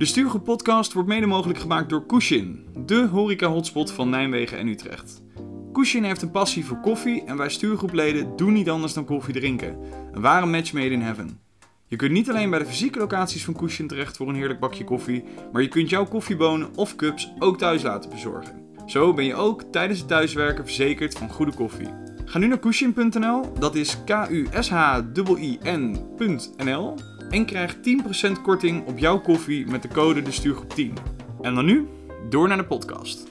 De 0.00 0.06
Stuurgroep 0.06 0.44
podcast 0.44 0.92
wordt 0.92 1.08
mede 1.08 1.26
mogelijk 1.26 1.58
gemaakt 1.58 1.88
door 1.88 2.06
Kushin, 2.06 2.66
de 2.86 3.06
horeca-hotspot 3.06 3.92
van 3.92 4.10
Nijmegen 4.10 4.58
en 4.58 4.68
Utrecht. 4.68 5.22
Kushin 5.72 6.04
heeft 6.04 6.22
een 6.22 6.30
passie 6.30 6.64
voor 6.64 6.80
koffie 6.80 7.24
en 7.24 7.36
wij 7.36 7.48
stuurgroepleden 7.48 8.36
doen 8.36 8.52
niet 8.52 8.70
anders 8.70 8.92
dan 8.92 9.04
koffie 9.04 9.34
drinken. 9.34 9.78
Een 10.12 10.20
ware 10.20 10.46
match 10.46 10.72
made 10.72 10.90
in 10.90 11.00
heaven. 11.00 11.40
Je 11.86 11.96
kunt 11.96 12.12
niet 12.12 12.30
alleen 12.30 12.50
bij 12.50 12.58
de 12.58 12.66
fysieke 12.66 12.98
locaties 12.98 13.44
van 13.44 13.54
Kushin 13.54 13.88
terecht 13.88 14.16
voor 14.16 14.28
een 14.28 14.34
heerlijk 14.34 14.60
bakje 14.60 14.84
koffie, 14.84 15.24
maar 15.52 15.62
je 15.62 15.68
kunt 15.68 15.90
jouw 15.90 16.06
koffiebonen 16.06 16.76
of 16.76 16.96
cups 16.96 17.32
ook 17.38 17.58
thuis 17.58 17.82
laten 17.82 18.10
bezorgen. 18.10 18.66
Zo 18.86 19.14
ben 19.14 19.24
je 19.24 19.34
ook 19.34 19.62
tijdens 19.62 19.98
het 19.98 20.08
thuiswerken 20.08 20.64
verzekerd 20.64 21.18
van 21.18 21.30
goede 21.30 21.54
koffie. 21.54 21.88
Ga 22.24 22.38
nu 22.38 22.46
naar 22.46 22.58
kushin.nl, 22.58 23.52
dat 23.58 23.74
is 23.74 24.04
k 24.04 24.26
u 24.30 24.48
s 24.60 24.68
h 24.68 24.98
i 25.38 25.58
n.nl 25.62 26.94
en 27.30 27.46
krijg 27.46 27.76
10% 27.76 27.80
korting 28.42 28.86
op 28.86 28.98
jouw 28.98 29.20
koffie 29.20 29.66
met 29.66 29.82
de 29.82 29.88
code 29.88 30.22
de 30.22 30.30
stuurgroep 30.30 30.70
10. 30.70 30.94
En 31.40 31.54
dan 31.54 31.64
nu, 31.64 31.88
door 32.28 32.48
naar 32.48 32.56
de 32.56 32.66
podcast. 32.66 33.28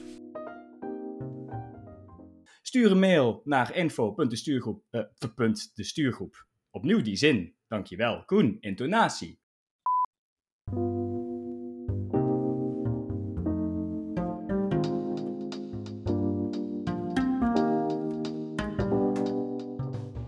Stuur 2.62 2.90
een 2.90 2.98
mail 2.98 3.40
naar 3.44 3.76
info.destuurgroep. 3.76 4.82
eh. 4.90 6.46
Opnieuw 6.70 7.02
die 7.02 7.16
zin. 7.16 7.54
Dankjewel. 7.68 8.24
Koen, 8.24 8.56
intonatie. 8.60 9.40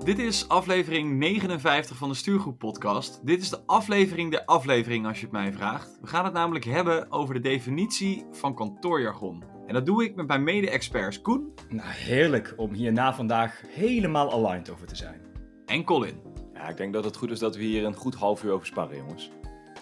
Dit 0.05 0.19
is 0.19 0.49
aflevering 0.49 1.19
59 1.19 1.97
van 1.97 2.09
de 2.09 2.15
Stuurgroep 2.15 2.59
podcast. 2.59 3.21
Dit 3.27 3.43
is 3.43 3.51
de 3.51 3.61
aflevering 3.67 4.31
der 4.31 4.45
aflevering 4.45 5.07
als 5.07 5.19
je 5.19 5.23
het 5.25 5.33
mij 5.33 5.53
vraagt. 5.53 5.99
We 6.01 6.07
gaan 6.07 6.25
het 6.25 6.33
namelijk 6.33 6.65
hebben 6.65 7.13
over 7.13 7.35
de 7.35 7.41
definitie 7.41 8.25
van 8.31 8.55
kantoorjargon. 8.55 9.43
En 9.67 9.75
dat 9.75 9.87
doe 9.87 10.05
ik 10.05 10.15
met 10.15 10.27
mijn 10.27 10.43
mede-experts 10.43 11.21
Koen 11.21 11.53
Nou, 11.69 11.89
heerlijk 11.89 12.55
om 12.57 12.73
hier 12.73 12.93
na 12.93 13.15
vandaag 13.15 13.63
helemaal 13.69 14.33
aligned 14.33 14.71
over 14.71 14.87
te 14.87 14.97
zijn. 14.97 15.21
en 15.67 15.85
Colin. 15.85 16.21
Ja, 16.55 16.69
ik 16.69 16.77
denk 16.77 16.93
dat 16.93 17.05
het 17.05 17.17
goed 17.17 17.31
is 17.31 17.39
dat 17.39 17.57
we 17.57 17.63
hier 17.63 17.85
een 17.85 17.95
goed 17.95 18.15
half 18.15 18.45
uur 18.45 18.53
over 18.53 18.67
sparren, 18.67 18.97
jongens. 18.97 19.31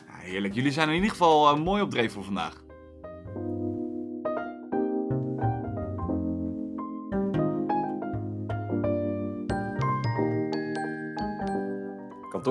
Ja, 0.06 0.14
heerlijk, 0.16 0.54
jullie 0.54 0.72
zijn 0.72 0.88
in 0.88 0.94
ieder 0.94 1.10
geval 1.10 1.48
eh, 1.48 1.62
mooi 1.62 1.82
op 1.82 1.90
dreef 1.90 2.12
voor 2.12 2.24
vandaag. 2.24 2.62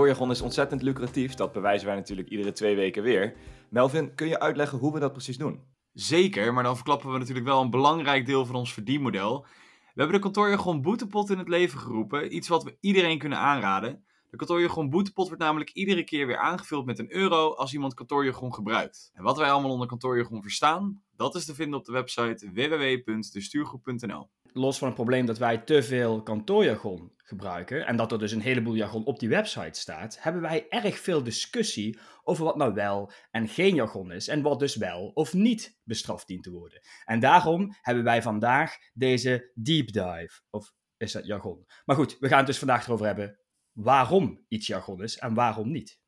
Kantoorjargon 0.09 0.43
is 0.43 0.55
ontzettend 0.55 0.81
lucratief, 0.81 1.33
dat 1.33 1.51
bewijzen 1.51 1.87
wij 1.87 1.95
natuurlijk 1.95 2.29
iedere 2.29 2.51
twee 2.51 2.75
weken 2.75 3.03
weer. 3.03 3.35
Melvin, 3.69 4.15
kun 4.15 4.27
je 4.27 4.39
uitleggen 4.39 4.77
hoe 4.77 4.93
we 4.93 4.99
dat 4.99 5.11
precies 5.11 5.37
doen? 5.37 5.63
Zeker, 5.93 6.53
maar 6.53 6.63
dan 6.63 6.75
verklappen 6.75 7.11
we 7.11 7.17
natuurlijk 7.17 7.45
wel 7.45 7.61
een 7.61 7.69
belangrijk 7.69 8.25
deel 8.25 8.45
van 8.45 8.55
ons 8.55 8.73
verdienmodel. 8.73 9.41
We 9.41 10.01
hebben 10.01 10.15
de 10.15 10.21
kantoorjargon 10.21 10.81
boetepot 10.81 11.29
in 11.29 11.37
het 11.37 11.47
leven 11.47 11.79
geroepen, 11.79 12.35
iets 12.35 12.47
wat 12.47 12.63
we 12.63 12.77
iedereen 12.79 13.17
kunnen 13.17 13.37
aanraden. 13.37 14.05
De 14.29 14.37
kantoorjargon 14.37 14.89
boetepot 14.89 15.27
wordt 15.27 15.43
namelijk 15.43 15.69
iedere 15.69 16.03
keer 16.03 16.27
weer 16.27 16.37
aangevuld 16.37 16.85
met 16.85 16.99
een 16.99 17.13
euro 17.15 17.53
als 17.53 17.73
iemand 17.73 17.93
kantoorjargon 17.93 18.53
gebruikt. 18.53 19.11
En 19.13 19.23
wat 19.23 19.37
wij 19.37 19.51
allemaal 19.51 19.71
onder 19.71 19.87
kantoorjargon 19.87 20.41
verstaan, 20.41 21.03
dat 21.15 21.35
is 21.35 21.45
te 21.45 21.55
vinden 21.55 21.79
op 21.79 21.85
de 21.85 21.91
website 21.91 22.51
www.destuurgroep.nl. 22.53 24.29
Los 24.53 24.77
van 24.77 24.87
het 24.87 24.95
probleem 24.95 25.25
dat 25.25 25.37
wij 25.37 25.57
te 25.57 25.83
veel 25.83 26.23
kantoorjargon 26.23 27.13
gebruiken 27.17 27.85
en 27.85 27.95
dat 27.95 28.11
er 28.11 28.19
dus 28.19 28.31
een 28.31 28.41
heleboel 28.41 28.75
jargon 28.75 29.05
op 29.05 29.19
die 29.19 29.29
website 29.29 29.79
staat, 29.79 30.17
hebben 30.21 30.41
wij 30.41 30.69
erg 30.69 30.99
veel 30.99 31.23
discussie 31.23 31.99
over 32.23 32.43
wat 32.43 32.55
nou 32.55 32.73
wel 32.73 33.11
en 33.31 33.47
geen 33.47 33.75
jargon 33.75 34.11
is 34.11 34.27
en 34.27 34.41
wat 34.41 34.59
dus 34.59 34.75
wel 34.75 35.11
of 35.13 35.33
niet 35.33 35.79
bestraft 35.83 36.27
dient 36.27 36.43
te 36.43 36.51
worden. 36.51 36.81
En 37.05 37.19
daarom 37.19 37.75
hebben 37.81 38.03
wij 38.03 38.21
vandaag 38.21 38.77
deze 38.93 39.51
deep 39.53 39.91
dive, 39.91 40.41
of 40.49 40.73
is 40.97 41.11
dat 41.11 41.25
jargon? 41.25 41.65
Maar 41.85 41.95
goed, 41.95 42.17
we 42.19 42.27
gaan 42.27 42.37
het 42.37 42.47
dus 42.47 42.57
vandaag 42.57 42.85
erover 42.85 43.05
hebben 43.05 43.39
waarom 43.71 44.45
iets 44.47 44.67
jargon 44.67 45.03
is 45.03 45.17
en 45.17 45.33
waarom 45.33 45.71
niet. 45.71 45.99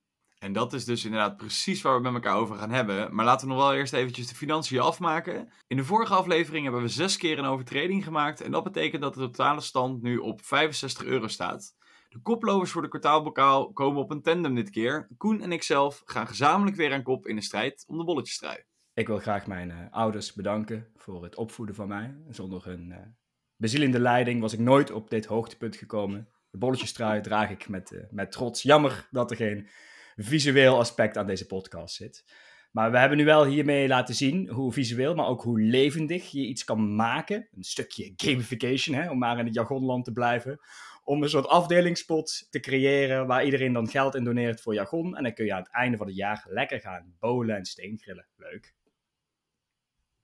En 0.43 0.53
dat 0.53 0.73
is 0.73 0.85
dus 0.85 1.05
inderdaad 1.05 1.37
precies 1.37 1.81
waar 1.81 1.95
we 1.95 2.01
met 2.01 2.13
elkaar 2.13 2.35
over 2.35 2.55
gaan 2.55 2.71
hebben. 2.71 3.15
Maar 3.15 3.25
laten 3.25 3.47
we 3.47 3.53
nog 3.53 3.63
wel 3.63 3.73
eerst 3.73 3.93
eventjes 3.93 4.27
de 4.27 4.35
financiën 4.35 4.79
afmaken. 4.79 5.51
In 5.67 5.77
de 5.77 5.83
vorige 5.83 6.13
aflevering 6.13 6.63
hebben 6.63 6.81
we 6.81 6.87
zes 6.87 7.17
keer 7.17 7.39
een 7.39 7.45
overtreding 7.45 8.03
gemaakt. 8.03 8.41
En 8.41 8.51
dat 8.51 8.63
betekent 8.63 9.01
dat 9.01 9.13
de 9.13 9.19
totale 9.19 9.61
stand 9.61 10.01
nu 10.01 10.17
op 10.17 10.41
65 10.41 11.05
euro 11.05 11.27
staat. 11.27 11.75
De 12.09 12.19
koplopers 12.21 12.71
voor 12.71 12.81
de 12.81 12.87
kwartaalbokaal 12.87 13.71
komen 13.71 14.01
op 14.01 14.11
een 14.11 14.21
tandem 14.21 14.55
dit 14.55 14.69
keer. 14.69 15.07
Koen 15.17 15.41
en 15.41 15.51
ik 15.51 15.63
zelf 15.63 16.01
gaan 16.05 16.27
gezamenlijk 16.27 16.77
weer 16.77 16.93
aan 16.93 17.03
kop 17.03 17.27
in 17.27 17.35
de 17.35 17.41
strijd 17.41 17.83
om 17.87 17.97
de 17.97 18.03
bolletjesstrui. 18.03 18.63
Ik 18.93 19.07
wil 19.07 19.19
graag 19.19 19.47
mijn 19.47 19.71
eh, 19.71 19.77
ouders 19.91 20.33
bedanken 20.33 20.87
voor 20.95 21.23
het 21.23 21.35
opvoeden 21.35 21.75
van 21.75 21.87
mij. 21.87 22.15
Zonder 22.29 22.65
hun 22.65 22.91
eh, 22.91 22.97
bezielende 23.55 23.99
leiding 23.99 24.41
was 24.41 24.53
ik 24.53 24.59
nooit 24.59 24.91
op 24.91 25.09
dit 25.09 25.25
hoogtepunt 25.25 25.75
gekomen. 25.75 26.29
De 26.49 26.57
bolletjestrui 26.57 27.21
draag 27.21 27.49
ik 27.49 27.69
met, 27.69 27.91
eh, 27.91 28.03
met 28.09 28.31
trots. 28.31 28.61
Jammer 28.61 29.07
dat 29.11 29.31
er 29.31 29.37
geen 29.37 29.67
visueel 30.15 30.77
aspect 30.77 31.17
aan 31.17 31.27
deze 31.27 31.45
podcast 31.45 31.95
zit. 31.95 32.23
Maar 32.71 32.91
we 32.91 32.97
hebben 32.97 33.17
nu 33.17 33.25
wel 33.25 33.45
hiermee 33.45 33.87
laten 33.87 34.15
zien 34.15 34.49
hoe 34.49 34.73
visueel, 34.73 35.15
maar 35.15 35.27
ook 35.27 35.41
hoe 35.41 35.61
levendig 35.61 36.31
je 36.31 36.45
iets 36.45 36.63
kan 36.63 36.95
maken. 36.95 37.47
Een 37.55 37.63
stukje 37.63 38.13
gamification, 38.15 38.95
hè, 38.95 39.09
om 39.09 39.17
maar 39.17 39.39
in 39.39 39.45
het 39.45 39.53
jargonland 39.53 40.05
te 40.05 40.11
blijven. 40.11 40.59
Om 41.03 41.23
een 41.23 41.29
soort 41.29 41.47
afdelingspot 41.47 42.47
te 42.49 42.59
creëren 42.59 43.27
waar 43.27 43.45
iedereen 43.45 43.73
dan 43.73 43.89
geld 43.89 44.15
in 44.15 44.23
doneert 44.23 44.61
voor 44.61 44.73
jargon. 44.73 45.17
En 45.17 45.23
dan 45.23 45.33
kun 45.33 45.45
je 45.45 45.53
aan 45.53 45.61
het 45.63 45.73
einde 45.73 45.97
van 45.97 46.07
het 46.07 46.15
jaar 46.15 46.45
lekker 46.49 46.79
gaan 46.79 47.15
bowlen 47.19 47.55
en 47.55 47.65
steengrillen. 47.65 48.27
Leuk. 48.35 48.73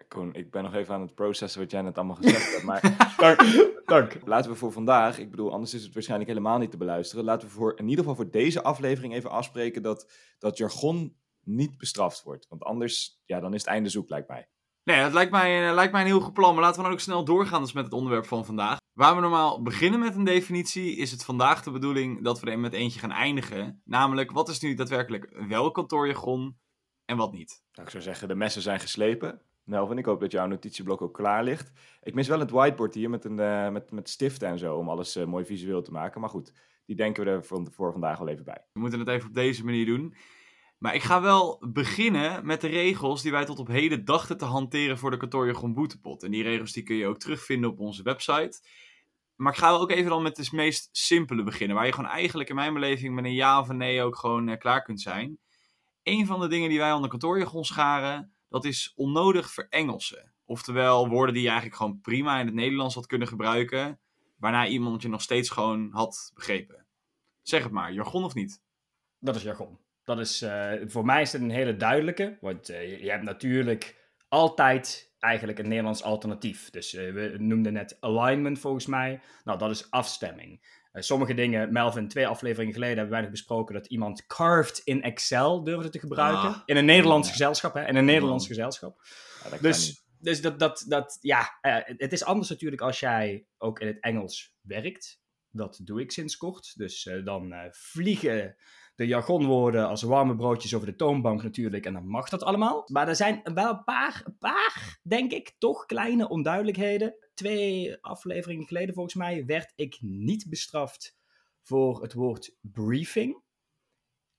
Koen, 0.08 0.34
ik 0.34 0.52
ben 0.52 0.64
nog 0.64 0.74
even 0.74 0.94
aan 0.94 1.02
het 1.02 1.16
processen 1.16 1.62
wat 1.62 1.72
jij 1.72 1.82
net 1.82 1.98
allemaal 1.98 2.16
gezegd 2.16 2.52
hebt, 2.52 2.64
maar 2.64 2.82
Dank. 3.18 3.42
Dank. 3.86 4.18
laten 4.26 4.52
we 4.52 4.58
voor 4.58 4.72
vandaag, 4.72 5.20
ik 5.20 5.32
bedoel, 5.32 5.52
anders 5.52 5.74
is 5.74 5.84
het 5.84 5.94
waarschijnlijk 5.94 6.30
helemaal 6.30 6.58
niet 6.58 6.72
te 6.72 6.78
beluisteren, 6.78 7.26
laten 7.26 7.48
we 7.48 7.54
voor, 7.54 7.74
in 7.78 7.88
ieder 7.88 8.00
geval 8.00 8.16
voor 8.16 8.32
deze 8.32 8.64
aflevering 8.64 9.14
even 9.14 9.30
afspreken 9.30 9.82
dat, 9.82 10.12
dat 10.40 10.58
jargon 10.58 11.16
niet 11.44 11.78
bestraft 11.78 12.24
wordt. 12.24 12.48
Want 12.50 12.64
anders, 12.64 13.22
ja, 13.26 13.40
dan 13.40 13.54
is 13.54 13.62
het 13.62 13.70
einde 13.70 13.90
zoek, 13.90 14.10
lijkt 14.10 14.28
mij. 14.28 14.50
Nee, 14.84 15.02
dat 15.02 15.14
lijkt 15.14 15.32
mij, 15.32 15.68
eh, 15.68 15.74
lijkt 15.74 15.92
mij 15.92 16.02
een 16.02 16.08
heel 16.08 16.20
goed 16.20 16.34
plan. 16.34 16.54
Maar 16.54 16.64
laten 16.64 16.78
we 16.78 16.84
dan 16.84 16.92
ook 16.92 17.00
snel 17.00 17.26
doorgaan 17.26 17.62
dus 17.62 17.74
met 17.74 17.84
het 17.84 17.94
onderwerp 17.94 18.26
van 18.26 18.46
vandaag. 18.46 18.78
Waar 18.94 19.16
we 19.16 19.22
normaal 19.22 19.62
beginnen 19.62 20.00
met 20.00 20.16
een 20.16 20.24
definitie, 20.24 20.96
is 20.96 21.12
het 21.12 21.26
vandaag 21.26 21.64
de 21.64 21.72
bedoeling 21.72 22.24
dat 22.24 22.40
we 22.40 22.52
er 22.52 22.60
met 22.60 22.74
eentje 22.74 23.00
gaan 23.00 23.12
eindigen. 23.12 23.82
Namelijk, 23.86 24.32
wat 24.32 24.50
is 24.50 24.60
nu 24.60 24.74
daadwerkelijk 24.74 25.44
wel 25.48 25.72
kantoorjargon 25.72 26.58
en 27.06 27.18
wat 27.18 27.32
niet? 27.32 27.64
Nou, 27.72 27.86
ik 27.86 27.92
zou 27.92 28.04
zeggen, 28.04 28.28
de 28.28 28.36
messen 28.36 28.62
zijn 28.62 28.80
geslepen. 28.80 29.42
Melvin, 29.68 29.98
ik 29.98 30.06
hoop 30.06 30.20
dat 30.20 30.32
jouw 30.32 30.48
notitieblok 30.48 31.02
ook 31.02 31.14
klaar 31.14 31.44
ligt. 31.44 31.72
Ik 32.02 32.14
mis 32.14 32.28
wel 32.28 32.40
het 32.40 32.52
whiteboard 32.52 32.94
hier 32.94 33.10
met, 33.10 33.26
een, 33.26 33.40
eh, 33.40 33.70
met, 33.70 33.92
met 33.92 34.10
stiften 34.10 34.48
en 34.48 34.60
zo, 34.60 34.76
om 34.76 34.90
alles 34.90 35.16
eh, 35.16 35.26
mooi 35.26 35.46
visueel 35.46 35.82
te 35.82 35.92
maken. 35.92 36.22
Maar 36.22 36.30
goed, 36.30 36.54
die 36.86 36.96
denken 36.96 37.24
we 37.24 37.30
er 37.30 37.46
voor, 37.46 37.68
voor 37.72 37.92
vandaag 37.92 38.20
wel 38.20 38.28
even 38.28 38.46
bij. 38.46 38.66
We 38.74 38.80
moeten 38.80 39.00
het 39.00 39.08
even 39.08 39.28
op 39.28 39.34
deze 39.34 39.66
manier 39.66 39.86
doen. 39.86 40.16
Maar 40.78 40.96
ik 40.96 41.02
ga 41.02 41.22
wel 41.22 41.64
beginnen 41.72 42.46
met 42.46 42.62
de 42.62 42.68
regels 42.68 43.22
die 43.22 43.32
wij 43.32 43.46
tot 43.46 43.60
op 43.60 43.68
heden 43.68 44.06
dachten 44.06 44.38
te 44.38 44.46
hanteren 44.46 44.98
voor 44.98 45.12
de 45.12 45.18
kantoorjargon 45.18 45.74
boetepot. 45.74 46.24
En 46.24 46.32
die 46.32 46.44
regels 46.44 46.72
die 46.72 46.84
kun 46.84 46.96
je 46.96 47.08
ook 47.08 47.20
terugvinden 47.20 47.70
op 47.70 47.80
onze 47.80 48.04
website. 48.04 48.62
Maar 49.36 49.52
ik 49.52 49.60
ga 49.60 49.72
ook 49.72 49.92
even 49.92 50.10
dan 50.10 50.24
met 50.24 50.36
de 50.36 50.48
meest 50.52 50.90
simpele 50.92 51.44
beginnen. 51.44 51.76
Waar 51.76 51.86
je 51.86 51.94
gewoon 51.94 52.10
eigenlijk 52.10 52.50
in 52.50 52.56
mijn 52.56 52.74
beleving 52.74 53.16
met 53.16 53.26
een 53.26 53.34
ja 53.34 53.60
of 53.60 53.70
een 53.70 53.78
nee 53.78 54.02
ook 54.02 54.18
gewoon 54.18 54.50
eh, 54.50 54.58
klaar 54.58 54.82
kunt 54.82 55.02
zijn. 55.02 55.38
Een 56.04 56.26
van 56.26 56.40
de 56.40 56.48
dingen 56.48 56.70
die 56.70 56.80
wij 56.80 56.94
onder 56.94 57.10
kantoorjargon 57.10 57.66
scharen, 57.66 58.37
dat 58.50 58.66
is 58.66 58.94
onnodig 58.96 59.52
verengelsen. 59.52 60.32
Oftewel 60.46 61.10
woorden 61.10 61.34
die 61.34 61.44
je 61.44 61.50
eigenlijk 61.50 61.78
gewoon 61.78 62.02
prima 62.02 62.40
in 62.40 62.46
het 62.46 62.56
Nederlands 62.56 62.96
had 62.96 63.06
kunnen 63.06 63.28
gebruiken. 63.28 64.00
Waarna 64.38 64.68
iemand 64.68 65.02
je 65.02 65.10
nog 65.10 65.22
steeds 65.22 65.50
gewoon 65.50 65.90
had 65.92 66.32
begrepen. 66.34 66.86
Zeg 67.42 67.64
het 67.64 67.72
maar, 67.72 67.94
jargon 67.94 68.24
of 68.24 68.34
niet? 68.34 68.62
Dat 69.20 69.36
is 69.36 69.44
jargon. 69.44 69.78
Dat 70.04 70.20
is, 70.20 70.42
eh, 70.42 70.72
voor 70.86 71.06
mij 71.06 71.22
is 71.22 71.32
het 71.32 71.42
een 71.42 71.50
hele 71.50 71.76
duidelijke. 71.76 72.38
Want 72.42 72.70
eh, 72.70 73.04
je, 73.04 73.10
hebt 73.10 73.24
natuurlijk 73.24 73.96
altijd 74.28 75.14
eigenlijk 75.20 75.60
een 75.60 75.68
Nederlands 75.68 76.04
alternatief. 76.04 76.70
Dus 76.70 76.94
eh, 76.94 77.14
we 77.14 77.36
noemden 77.38 77.74
net 77.74 77.98
alignment 78.00 78.60
volgens 78.60 78.86
mij. 78.86 79.22
Nou, 79.44 79.58
dat 79.58 79.70
is 79.70 79.92
afstemming. 79.92 80.77
Eh, 80.98 81.04
sommige 81.04 81.34
dingen, 81.34 81.72
Melvin, 81.72 82.08
twee 82.08 82.28
afleveringen 82.28 82.74
geleden 82.74 82.96
hebben 82.96 83.14
wij 83.14 83.22
nog 83.22 83.32
besproken 83.32 83.74
dat 83.74 83.86
iemand 83.88 84.26
carved 84.26 84.82
in 84.84 85.02
Excel 85.02 85.64
durfde 85.64 85.90
te 85.90 86.00
gebruiken. 86.00 86.50
Ah. 86.50 86.62
in 86.66 86.78
een 86.78 86.86
Nederlands 86.86 87.28
Ja. 87.28 87.34
gezelschap, 87.34 87.74
hè? 87.74 87.88
In 87.88 87.96
een 87.96 88.06
Nederlands 88.06 88.48
gezelschap. 88.48 89.02
Ja, 89.44 89.50
dat. 89.50 89.60
Dus, 89.60 90.06
dus 90.20 90.42
dat, 90.42 90.60
dat, 90.60 90.86
dat, 90.88 91.18
ja, 91.22 91.58
eh, 91.62 91.76
het 91.98 92.12
is 92.12 92.24
anders 92.24 92.50
natuurlijk 92.50 92.82
als 92.82 93.00
jij 93.00 93.46
ook 93.58 93.80
in 93.80 93.88
het 93.88 94.00
Engels 94.00 94.54
werkt. 94.62 95.22
Dat 95.52 95.80
doe 95.84 96.02
ik 96.02 96.12
sinds 96.12 96.38
kort. 96.38 96.74
Dus 96.78 97.06
eh, 97.06 97.26
dan 97.26 97.54
vliegen 97.72 98.56
de 98.96 99.08
jargonwoorden 99.08 99.88
als 99.88 100.02
warme 100.02 100.36
broodjes 100.36 100.74
over 100.74 100.88
de 100.88 100.96
toonbank 100.96 101.44
natuurlijk. 101.44 101.86
En 101.86 101.94
dan 101.94 102.08
mag 102.08 102.30
dat 102.30 102.44
allemaal. 102.44 102.84
Maar 102.92 103.08
er 103.08 103.16
zijn 103.16 103.42
wel 103.54 103.70
een 103.70 103.84
paar, 103.84 104.22
een 104.26 104.38
paar, 104.38 105.00
denk 105.04 105.32
ik, 105.32 105.56
toch 105.58 105.86
kleine 105.86 106.30
onduidelijkheden. 106.30 107.16
Twee 107.38 107.98
afleveringen 108.02 108.68
geleden 108.68 108.94
volgens 108.94 109.16
mij 109.16 109.46
werd 109.46 109.74
ik 109.76 109.98
niet 110.02 110.50
bestraft 110.50 111.18
voor 111.62 112.02
het 112.02 112.14
woord 112.14 112.56
briefing. 112.62 113.42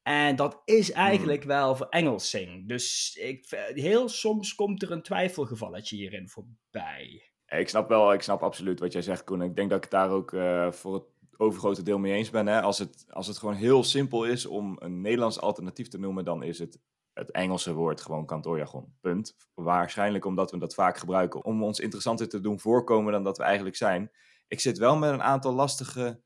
En 0.03 0.37
dat 0.37 0.63
is 0.65 0.93
eigenlijk 0.93 1.43
wel 1.43 1.77
voor 1.77 1.89
Engelsing. 1.89 2.69
Dus 2.69 3.17
ik, 3.21 3.47
heel 3.75 4.09
soms 4.09 4.55
komt 4.55 4.83
er 4.83 4.91
een 4.91 5.03
twijfelgevalletje 5.03 5.97
hierin 5.97 6.29
voorbij. 6.29 7.33
Ik 7.47 7.69
snap 7.69 7.89
wel, 7.89 8.13
ik 8.13 8.23
snap 8.23 8.43
absoluut 8.43 8.81
wat 8.81 8.93
jij 8.93 9.03
zegt, 9.03 9.25
Koen. 9.25 9.43
Ik 9.43 9.57
denk 9.57 9.71
dat 9.71 9.85
ik 9.85 9.91
daar 9.91 10.11
ook 10.11 10.33
eh, 10.33 10.73
voor 10.73 10.95
het 10.95 11.05
overgrote 11.37 11.83
deel 11.83 11.99
mee 11.99 12.13
eens 12.13 12.31
ben. 12.31 12.47
Hè? 12.47 12.61
Als, 12.61 12.79
het, 12.79 13.07
als 13.09 13.27
het 13.27 13.39
gewoon 13.39 13.55
heel 13.55 13.85
simpel 13.85 14.25
is 14.25 14.47
om 14.47 14.77
een 14.79 15.01
Nederlands 15.01 15.41
alternatief 15.41 15.89
te 15.89 15.99
noemen, 15.99 16.25
dan 16.25 16.43
is 16.43 16.59
het 16.59 16.81
het 17.19 17.31
Engelse 17.31 17.75
woord 17.75 18.01
gewoon 18.01 18.27
kantoorjargon. 18.27 18.95
Punt. 19.01 19.37
Waarschijnlijk 19.55 20.25
omdat 20.25 20.51
we 20.51 20.59
dat 20.59 20.75
vaak 20.75 20.99
gebruiken 20.99 21.45
om 21.45 21.63
ons 21.63 21.81
interessanter 21.81 22.29
te 22.29 22.41
doen 22.41 22.61
voorkomen 22.61 23.13
dan 23.13 23.25
dat 23.25 23.37
we 23.37 23.43
eigenlijk 23.43 23.77
zijn. 23.77 24.11
Ik 24.49 24.61
zit 24.61 24.79
wel 24.79 24.97
met 24.97 25.13
een 25.13 25.23
aantal 25.23 25.53
lastige 25.53 26.23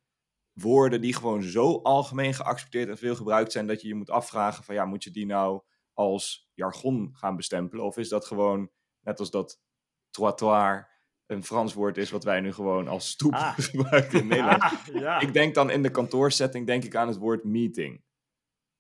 woorden 0.53 1.01
die 1.01 1.15
gewoon 1.15 1.43
zo 1.43 1.81
algemeen 1.83 2.35
geaccepteerd 2.35 2.89
en 2.89 2.99
veel 2.99 3.15
gebruikt 3.15 3.53
zijn 3.53 3.67
dat 3.67 3.81
je 3.83 3.89
je 3.89 3.95
moet 3.95 4.11
afvragen 4.11 4.65
van 4.65 4.75
ja, 4.75 4.85
moet 4.85 5.05
je 5.05 5.11
die 5.11 5.27
nou 5.27 5.63
als 5.93 6.51
jargon 6.55 7.11
gaan 7.13 7.37
bestempelen? 7.37 7.85
Of 7.85 7.97
is 7.97 8.09
dat 8.09 8.27
gewoon, 8.27 8.71
net 9.01 9.19
als 9.19 9.31
dat 9.31 9.61
trottoir 10.11 10.91
een 11.27 11.45
Frans 11.45 11.75
woord 11.75 11.97
is 11.97 12.11
wat 12.11 12.25
wij 12.25 12.41
nu 12.41 12.53
gewoon 12.53 12.89
als 12.89 13.09
stoep 13.09 13.35
Ah. 13.35 13.59
gebruiken 13.71 14.21
in 14.21 14.27
Nederland. 14.27 14.63
Ah, 14.63 14.73
ja. 14.93 15.21
Ik 15.21 15.33
denk 15.33 15.55
dan 15.55 15.71
in 15.71 15.83
de 15.83 15.91
kantoorsetting 15.91 16.67
denk 16.67 16.85
ik 16.85 16.97
aan 16.97 17.09
het 17.09 17.17
woord 17.17 17.45
meeting. 17.45 18.03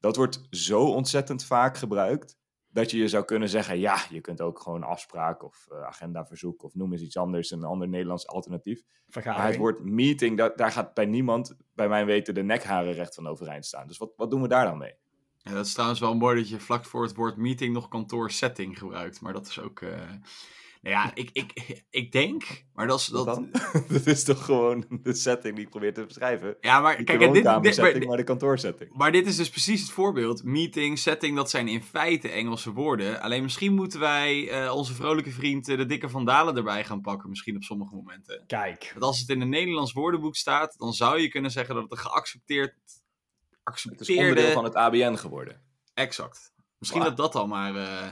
Dat 0.03 0.17
wordt 0.17 0.47
zo 0.51 0.85
ontzettend 0.85 1.45
vaak 1.45 1.77
gebruikt 1.77 2.37
dat 2.69 2.91
je 2.91 2.99
je 2.99 3.09
zou 3.09 3.25
kunnen 3.25 3.49
zeggen, 3.49 3.79
ja, 3.79 3.99
je 4.11 4.21
kunt 4.21 4.41
ook 4.41 4.59
gewoon 4.61 4.83
afspraak 4.83 5.43
of 5.45 5.67
eh, 5.71 5.83
agendaverzoek 5.83 6.63
of 6.63 6.75
noem 6.75 6.93
eens 6.93 7.03
iets 7.03 7.17
anders, 7.17 7.51
een 7.51 7.65
ander 7.65 7.89
Nederlands 7.89 8.27
alternatief. 8.27 8.83
Maar 9.25 9.47
het 9.47 9.57
woord 9.57 9.85
meeting, 9.85 10.37
dat, 10.37 10.59
daar 10.59 10.73
gaat 10.73 10.95
bij 10.95 11.07
niemand, 11.07 11.57
bij 11.75 11.89
mijn 11.89 12.07
weten, 12.07 12.35
de 12.35 12.43
nekharen 12.43 12.93
recht 12.93 13.15
van 13.15 13.27
overeind 13.27 13.67
staan. 13.67 13.87
Dus 13.87 13.99
wat, 13.99 14.13
wat 14.17 14.31
doen 14.31 14.43
we 14.43 14.49
daar 14.49 14.65
dan 14.65 14.79
mee? 14.79 14.95
Ja, 15.39 15.53
dat 15.53 15.67
is 15.67 15.73
trouwens 15.73 16.01
wel 16.01 16.15
mooi 16.15 16.37
dat 16.37 16.49
je 16.49 16.61
vlak 16.61 16.85
voor 16.85 17.03
het 17.03 17.15
woord 17.15 17.37
meeting 17.37 17.75
nog 17.75 17.89
kantoorsetting 17.89 18.79
gebruikt. 18.79 19.21
Maar 19.21 19.33
dat 19.33 19.47
is 19.47 19.61
ook. 19.61 19.81
eh, 19.81 20.01
Nou 20.83 20.97
ja, 20.97 21.11
ik, 21.15 21.31
ik, 21.33 21.83
ik 21.91 22.13
denk. 22.13 22.65
Maar 22.73 22.87
dat 22.87 22.99
is. 22.99 23.07
Dat, 23.07 23.25
dan? 23.25 23.51
dat 23.89 24.07
is 24.07 24.25
toch 24.25 24.45
gewoon 24.45 24.85
de 25.03 25.15
setting 25.15 25.55
die 25.55 25.65
ik 25.65 25.71
probeer 25.71 25.95
te 25.95 26.05
beschrijven? 26.05 26.57
ja, 26.61 26.81
maar 26.81 27.03
kijk, 27.03 27.19
dit, 27.19 27.33
dit, 27.33 27.45
maar, 27.45 28.07
maar 28.07 28.17
de 28.17 28.25
kantoorsetting. 28.25 28.93
maar 28.93 29.13
dit 29.13 29.27
is 29.27 29.37
dus 29.37 29.51
precies 29.51 29.81
het 29.81 29.91
voorbeeld. 29.91 30.45
Meeting, 30.45 30.99
setting, 30.99 31.37
dat 31.37 31.51
zijn 31.51 31.69
in 31.69 31.83
feite 31.83 32.29
Engelse 32.29 32.73
woorden. 32.73 33.21
Alleen 33.21 33.43
misschien 33.43 33.75
moeten 33.75 34.01
wij 34.01 34.49
eh, 34.51 34.75
onze 34.75 34.95
vrolijke 34.95 35.31
vriend 35.31 35.69
eh, 35.69 35.77
de 35.77 35.87
dikke 35.87 36.09
Vandalen 36.09 36.57
erbij 36.57 36.85
gaan 36.85 37.01
pakken. 37.01 37.29
Misschien 37.29 37.57
op 37.57 37.63
sommige 37.63 37.95
momenten. 37.95 38.45
Kijk. 38.47 38.91
Want 38.93 39.05
als 39.05 39.21
het 39.21 39.29
in 39.29 39.41
een 39.41 39.49
Nederlands 39.49 39.93
woordenboek 39.93 40.37
staat, 40.37 40.75
dan 40.79 40.93
zou 40.93 41.21
je 41.21 41.29
kunnen 41.29 41.51
zeggen 41.51 41.75
dat 41.75 41.83
het 41.83 41.93
een 41.93 41.99
geaccepteerd. 41.99 42.71
Het 42.71 42.85
is 42.87 43.01
Accepteerde. 43.63 44.23
onderdeel 44.23 44.53
van 44.53 44.65
het 44.65 44.75
ABN 44.75 45.15
geworden. 45.15 45.63
Exact. 45.95 46.53
Misschien 46.79 47.03
dat 47.03 47.17
dat 47.17 47.35
al 47.35 47.47
maar 47.47 47.77
eh, 47.77 48.09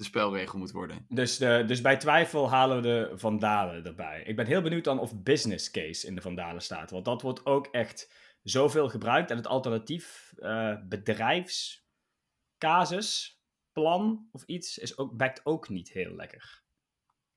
de 0.00 0.06
spelregel 0.06 0.58
moet 0.58 0.70
worden. 0.70 1.04
Dus, 1.08 1.38
de, 1.38 1.64
dus 1.66 1.80
bij 1.80 1.96
twijfel 1.96 2.50
halen 2.50 2.76
we 2.76 2.82
de 2.82 3.10
Vandalen 3.14 3.84
erbij. 3.84 4.22
Ik 4.22 4.36
ben 4.36 4.46
heel 4.46 4.62
benieuwd 4.62 4.84
dan 4.84 4.98
of 4.98 5.22
business 5.22 5.70
case 5.70 6.06
in 6.06 6.14
de 6.14 6.20
Vandalen 6.20 6.62
staat. 6.62 6.90
Want 6.90 7.04
dat 7.04 7.22
wordt 7.22 7.46
ook 7.46 7.66
echt 7.66 8.12
zoveel 8.42 8.88
gebruikt. 8.88 9.30
En 9.30 9.36
het 9.36 9.46
alternatief 9.46 10.32
eh 10.38 10.76
bedrijfscasus, 10.88 13.40
plan 13.72 14.28
of 14.32 14.42
iets, 14.46 14.78
is 14.78 14.98
ook, 14.98 15.16
bekt 15.16 15.40
ook 15.44 15.68
niet 15.68 15.90
heel 15.90 16.14
lekker. 16.14 16.62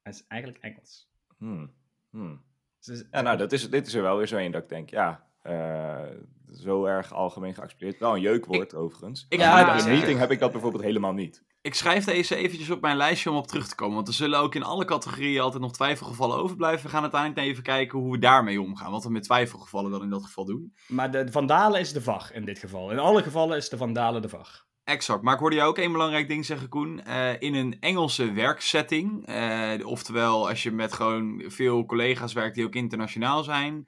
Het 0.01 0.15
is 0.15 0.27
eigenlijk 0.27 0.63
Engels. 0.63 1.09
Hmm. 1.37 1.73
Hmm. 2.09 2.43
Dus 2.79 3.03
Ja, 3.11 3.21
nou, 3.21 3.37
dat 3.37 3.51
is, 3.51 3.69
dit 3.69 3.87
is 3.87 3.93
er 3.93 4.01
wel 4.01 4.17
weer 4.17 4.27
zo 4.27 4.37
een 4.37 4.51
dat 4.51 4.63
ik 4.63 4.69
denk, 4.69 4.89
ja, 4.89 5.27
eh, 5.41 6.07
zo 6.53 6.85
erg 6.85 7.13
algemeen 7.13 7.53
geaccepteerd. 7.53 7.99
Wel 7.99 8.15
een 8.15 8.21
jeukwoord, 8.21 8.75
overigens. 8.75 9.25
ik 9.29 9.39
in 9.39 9.45
een 9.45 9.85
meeting 9.85 10.19
heb 10.19 10.31
ik 10.31 10.39
dat 10.39 10.51
bijvoorbeeld 10.51 10.83
helemaal 10.83 11.13
niet. 11.13 11.43
Ik 11.63 11.75
schrijf 11.75 12.05
deze 12.05 12.35
eventjes 12.35 12.69
op 12.69 12.81
mijn 12.81 12.97
lijstje 12.97 13.29
om 13.29 13.35
op 13.35 13.47
terug 13.47 13.67
te 13.67 13.75
komen. 13.75 13.95
Want 13.95 14.07
er 14.07 14.13
zullen 14.13 14.39
ook 14.39 14.55
in 14.55 14.63
alle 14.63 14.85
categorieën 14.85 15.41
altijd 15.41 15.61
nog 15.61 15.73
twijfelgevallen 15.73 16.37
overblijven. 16.37 16.85
We 16.85 16.91
gaan 16.91 17.01
uiteindelijk 17.01 17.47
even 17.47 17.63
kijken 17.63 17.99
hoe 17.99 18.11
we 18.11 18.17
daarmee 18.17 18.61
omgaan. 18.61 18.91
Wat 18.91 19.03
we 19.03 19.09
met 19.09 19.23
twijfelgevallen 19.23 19.91
dan 19.91 20.01
in 20.01 20.09
dat 20.09 20.25
geval 20.25 20.45
doen. 20.45 20.73
Maar 20.87 21.11
de 21.11 21.31
Vandalen 21.31 21.79
is 21.79 21.93
de 21.93 22.01
VAG 22.01 22.33
in 22.33 22.45
dit 22.45 22.59
geval. 22.59 22.91
In 22.91 22.99
alle 22.99 23.23
gevallen 23.23 23.57
is 23.57 23.69
de 23.69 23.77
Vandalen 23.77 24.21
de 24.21 24.29
VAG. 24.29 24.65
Exact. 24.83 25.21
Maar 25.21 25.33
ik 25.33 25.39
hoorde 25.39 25.55
jou 25.55 25.69
ook 25.69 25.77
één 25.77 25.91
belangrijk 25.91 26.27
ding 26.27 26.45
zeggen, 26.45 26.69
Koen. 26.69 27.03
Eh, 27.03 27.41
in 27.41 27.53
een 27.53 27.77
Engelse 27.79 28.31
werksetting, 28.31 29.25
eh, 29.25 29.73
oftewel 29.83 30.49
als 30.49 30.63
je 30.63 30.71
met 30.71 30.93
gewoon 30.93 31.43
veel 31.47 31.85
collega's 31.85 32.33
werkt 32.33 32.55
die 32.55 32.65
ook 32.65 32.75
internationaal 32.75 33.43
zijn, 33.43 33.87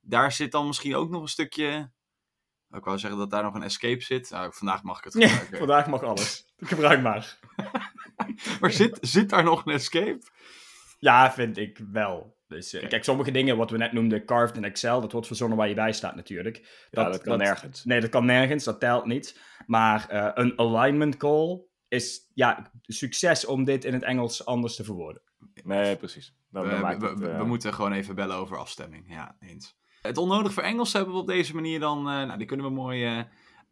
daar 0.00 0.32
zit 0.32 0.52
dan 0.52 0.66
misschien 0.66 0.96
ook 0.96 1.10
nog 1.10 1.22
een 1.22 1.28
stukje. 1.28 1.90
Ik 2.76 2.84
wou 2.84 2.98
zeggen 2.98 3.18
dat 3.18 3.30
daar 3.30 3.42
nog 3.42 3.54
een 3.54 3.62
escape 3.62 4.02
zit. 4.02 4.30
Nou, 4.30 4.52
vandaag 4.54 4.82
mag 4.82 4.98
ik 4.98 5.04
het 5.04 5.12
Ja, 5.22 5.28
gebruiken. 5.28 5.58
vandaag 5.58 5.86
mag 5.86 6.02
alles. 6.02 6.46
Gebruik 6.56 7.02
maar. 7.02 7.38
Maar 8.60 8.70
zit, 8.70 8.98
zit 9.00 9.30
daar 9.30 9.44
nog 9.44 9.66
een 9.66 9.72
escape? 9.72 10.18
Ja, 10.98 11.32
vind 11.32 11.56
ik 11.56 11.80
wel. 11.90 12.36
Dus, 12.46 12.72
eh, 12.72 12.88
Kijk. 12.88 13.04
sommige 13.04 13.30
dingen, 13.30 13.56
wat 13.56 13.70
we 13.70 13.76
net 13.76 13.92
noemden, 13.92 14.24
carved 14.24 14.56
in 14.56 14.64
Excel, 14.64 15.00
dat 15.00 15.12
wordt 15.12 15.26
verzonnen 15.26 15.58
waar 15.58 15.68
je 15.68 15.74
bij 15.74 15.92
staat 15.92 16.14
natuurlijk. 16.14 16.86
Ja, 16.90 17.04
dat, 17.04 17.22
kan 17.22 17.38
nergens. 17.38 17.84
Nee, 17.84 18.00
dat 18.00 18.10
kan 18.10 18.24
nergens, 18.24 18.64
dat 18.64 18.80
telt 18.80 19.04
niet. 19.04 19.40
Maar 19.66 20.08
eh, 20.08 20.30
een 20.34 20.58
alignment 20.58 21.16
call 21.16 21.62
is 21.88 22.30
ja, 22.34 22.70
succes 22.82 23.46
om 23.46 23.64
dit 23.64 23.84
in 23.84 23.92
het 23.92 24.02
Engels 24.02 24.46
anders 24.46 24.76
te 24.76 24.84
verwoorden. 24.84 25.22
Nee, 25.64 25.96
precies. 25.96 26.34
Dan, 26.50 26.64
dan 26.64 26.74
We, 26.74 26.80
maakt 26.80 27.00
we, 27.00 27.08
het, 27.08 27.18
we- 27.18 27.28
eh, 27.28 27.38
we 27.38 27.44
moeten 27.44 27.74
gewoon 27.74 27.92
even 27.92 28.14
bellen 28.14 28.36
over 28.36 28.58
afstemming. 28.58 29.04
Ja, 29.08 29.36
eens. 29.40 29.76
Het 30.06 30.18
onnodig 30.18 30.52
voor 30.52 30.62
Engels 30.62 30.92
hebben 30.92 31.14
we 31.14 31.20
op 31.20 31.26
deze 31.26 31.54
manier 31.54 31.80
dan. 31.80 31.98
eh, 31.98 32.04
nou, 32.04 32.38
die 32.38 32.46
kunnen 32.46 32.66
we 32.66 32.72
mooi 32.72 33.04
eh, 33.04 33.20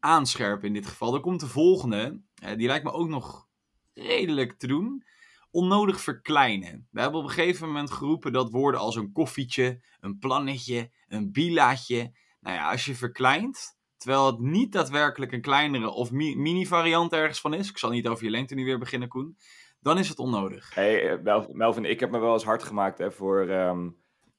aanscherpen 0.00 0.66
in 0.66 0.74
dit 0.74 0.86
geval. 0.86 1.14
Er 1.14 1.20
komt 1.20 1.40
de 1.40 1.46
volgende. 1.46 2.20
eh, 2.42 2.56
die 2.56 2.66
lijkt 2.66 2.84
me 2.84 2.92
ook 2.92 3.08
nog 3.08 3.46
redelijk 3.92 4.58
te 4.58 4.66
doen. 4.66 5.04
Onnodig 5.50 6.00
verkleinen. 6.00 6.88
We 6.90 7.00
hebben 7.00 7.20
op 7.20 7.26
een 7.26 7.32
gegeven 7.32 7.66
moment 7.66 7.90
geroepen 7.90 8.32
dat 8.32 8.50
woorden 8.50 8.80
als 8.80 8.96
een 8.96 9.12
koffietje, 9.12 9.82
een 10.00 10.18
plannetje, 10.18 10.90
een 11.08 11.32
bilaatje. 11.32 12.16
Nou 12.40 12.56
ja, 12.56 12.70
als 12.70 12.84
je 12.84 12.94
verkleint. 12.94 13.80
Terwijl 13.96 14.26
het 14.26 14.38
niet 14.38 14.72
daadwerkelijk 14.72 15.32
een 15.32 15.40
kleinere 15.40 15.90
of 15.90 16.10
mi- 16.10 16.36
mini-variant 16.36 17.12
ergens 17.12 17.40
van 17.40 17.54
is. 17.54 17.68
Ik 17.68 17.78
zal 17.78 17.90
niet 17.90 18.06
over 18.08 18.24
je 18.24 18.30
lengte 18.30 18.54
nu 18.54 18.64
weer 18.64 18.78
beginnen, 18.78 19.08
Koen. 19.08 19.36
Dan 19.80 19.98
is 19.98 20.08
het 20.08 20.18
onnodig. 20.18 20.74
Hey, 20.74 21.18
Mel- 21.22 21.48
Melvin, 21.52 21.84
ik 21.84 22.00
heb 22.00 22.10
me 22.10 22.18
wel 22.18 22.32
eens 22.32 22.44
hard 22.44 22.62
gemaakt 22.62 22.98
hè, 22.98 23.12
voor 23.12 23.48
ehm, 23.48 23.88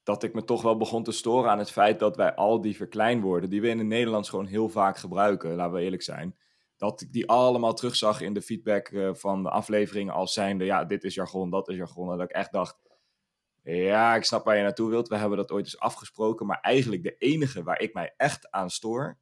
dat 0.03 0.23
ik 0.23 0.33
me 0.33 0.43
toch 0.43 0.61
wel 0.61 0.77
begon 0.77 1.03
te 1.03 1.11
storen 1.11 1.51
aan 1.51 1.59
het 1.59 1.71
feit 1.71 1.99
dat 1.99 2.15
wij 2.15 2.35
al 2.35 2.61
die 2.61 2.75
verkleinwoorden, 2.75 3.49
die 3.49 3.61
we 3.61 3.67
in 3.67 3.77
het 3.77 3.87
Nederlands 3.87 4.29
gewoon 4.29 4.45
heel 4.45 4.69
vaak 4.69 4.97
gebruiken, 4.97 5.55
laten 5.55 5.73
we 5.73 5.81
eerlijk 5.81 6.01
zijn, 6.01 6.37
dat 6.77 7.01
ik 7.01 7.11
die 7.11 7.29
allemaal 7.29 7.73
terugzag 7.73 8.21
in 8.21 8.33
de 8.33 8.41
feedback 8.41 8.87
eh, 8.87 9.09
van 9.13 9.43
de 9.43 9.49
afleveringen 9.49 10.13
als 10.13 10.33
zijnde, 10.33 10.65
ja, 10.65 10.85
dit 10.85 11.03
is 11.03 11.13
jargon, 11.13 11.49
dat 11.49 11.69
is 11.69 11.75
jargon. 11.75 12.07
Dat 12.07 12.29
ik 12.29 12.35
echt 12.35 12.51
dacht, 12.51 12.77
ja, 13.61 14.15
ik 14.15 14.23
snap 14.23 14.45
waar 14.45 14.55
je 14.55 14.63
naartoe 14.63 14.89
wilt, 14.89 15.07
we 15.07 15.17
hebben 15.17 15.37
dat 15.37 15.51
ooit 15.51 15.65
eens 15.65 15.79
afgesproken, 15.79 16.45
maar 16.45 16.59
eigenlijk 16.59 17.03
de 17.03 17.15
enige 17.17 17.63
waar 17.63 17.79
ik 17.79 17.93
mij 17.93 18.13
echt 18.17 18.51
aan 18.51 18.69
stoor, 18.69 19.19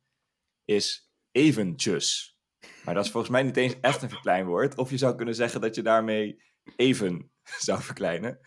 is 0.65 1.11
eventjes. 1.31 2.37
Maar 2.85 2.93
dat 2.93 3.05
is 3.05 3.11
volgens 3.11 3.31
mij 3.31 3.43
niet 3.43 3.57
eens 3.57 3.79
echt 3.81 4.01
een 4.01 4.09
verkleinwoord. 4.09 4.77
Of 4.77 4.89
je 4.89 4.97
zou 4.97 5.15
kunnen 5.15 5.35
zeggen 5.35 5.61
dat 5.61 5.75
je 5.75 5.81
daarmee 5.81 6.41
even 6.75 7.31
zou 7.67 7.81
verkleinen. 7.81 8.39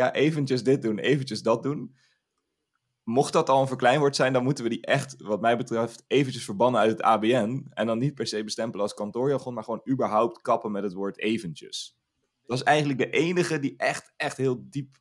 Ja, 0.00 0.12
eventjes 0.12 0.62
dit 0.62 0.82
doen, 0.82 0.98
eventjes 0.98 1.42
dat 1.42 1.62
doen. 1.62 1.96
Mocht 3.04 3.32
dat 3.32 3.48
al 3.48 3.60
een 3.60 3.66
verkleinwoord 3.66 4.16
zijn, 4.16 4.32
dan 4.32 4.42
moeten 4.42 4.64
we 4.64 4.70
die 4.70 4.86
echt, 4.86 5.14
wat 5.22 5.40
mij 5.40 5.56
betreft, 5.56 6.04
eventjes 6.06 6.44
verbannen 6.44 6.80
uit 6.80 6.90
het 6.90 7.02
ABN. 7.02 7.66
En 7.70 7.86
dan 7.86 7.98
niet 7.98 8.14
per 8.14 8.26
se 8.26 8.44
bestempelen 8.44 8.82
als 8.82 8.94
kantoorjargon, 8.94 9.54
maar 9.54 9.64
gewoon 9.64 9.82
überhaupt 9.88 10.40
kappen 10.40 10.70
met 10.70 10.82
het 10.82 10.92
woord 10.92 11.18
eventjes. 11.18 11.98
Dat 12.46 12.58
is 12.58 12.64
eigenlijk 12.64 12.98
de 12.98 13.10
enige 13.10 13.58
die 13.58 13.74
echt, 13.76 14.12
echt 14.16 14.36
heel 14.36 14.64
diep 14.70 14.96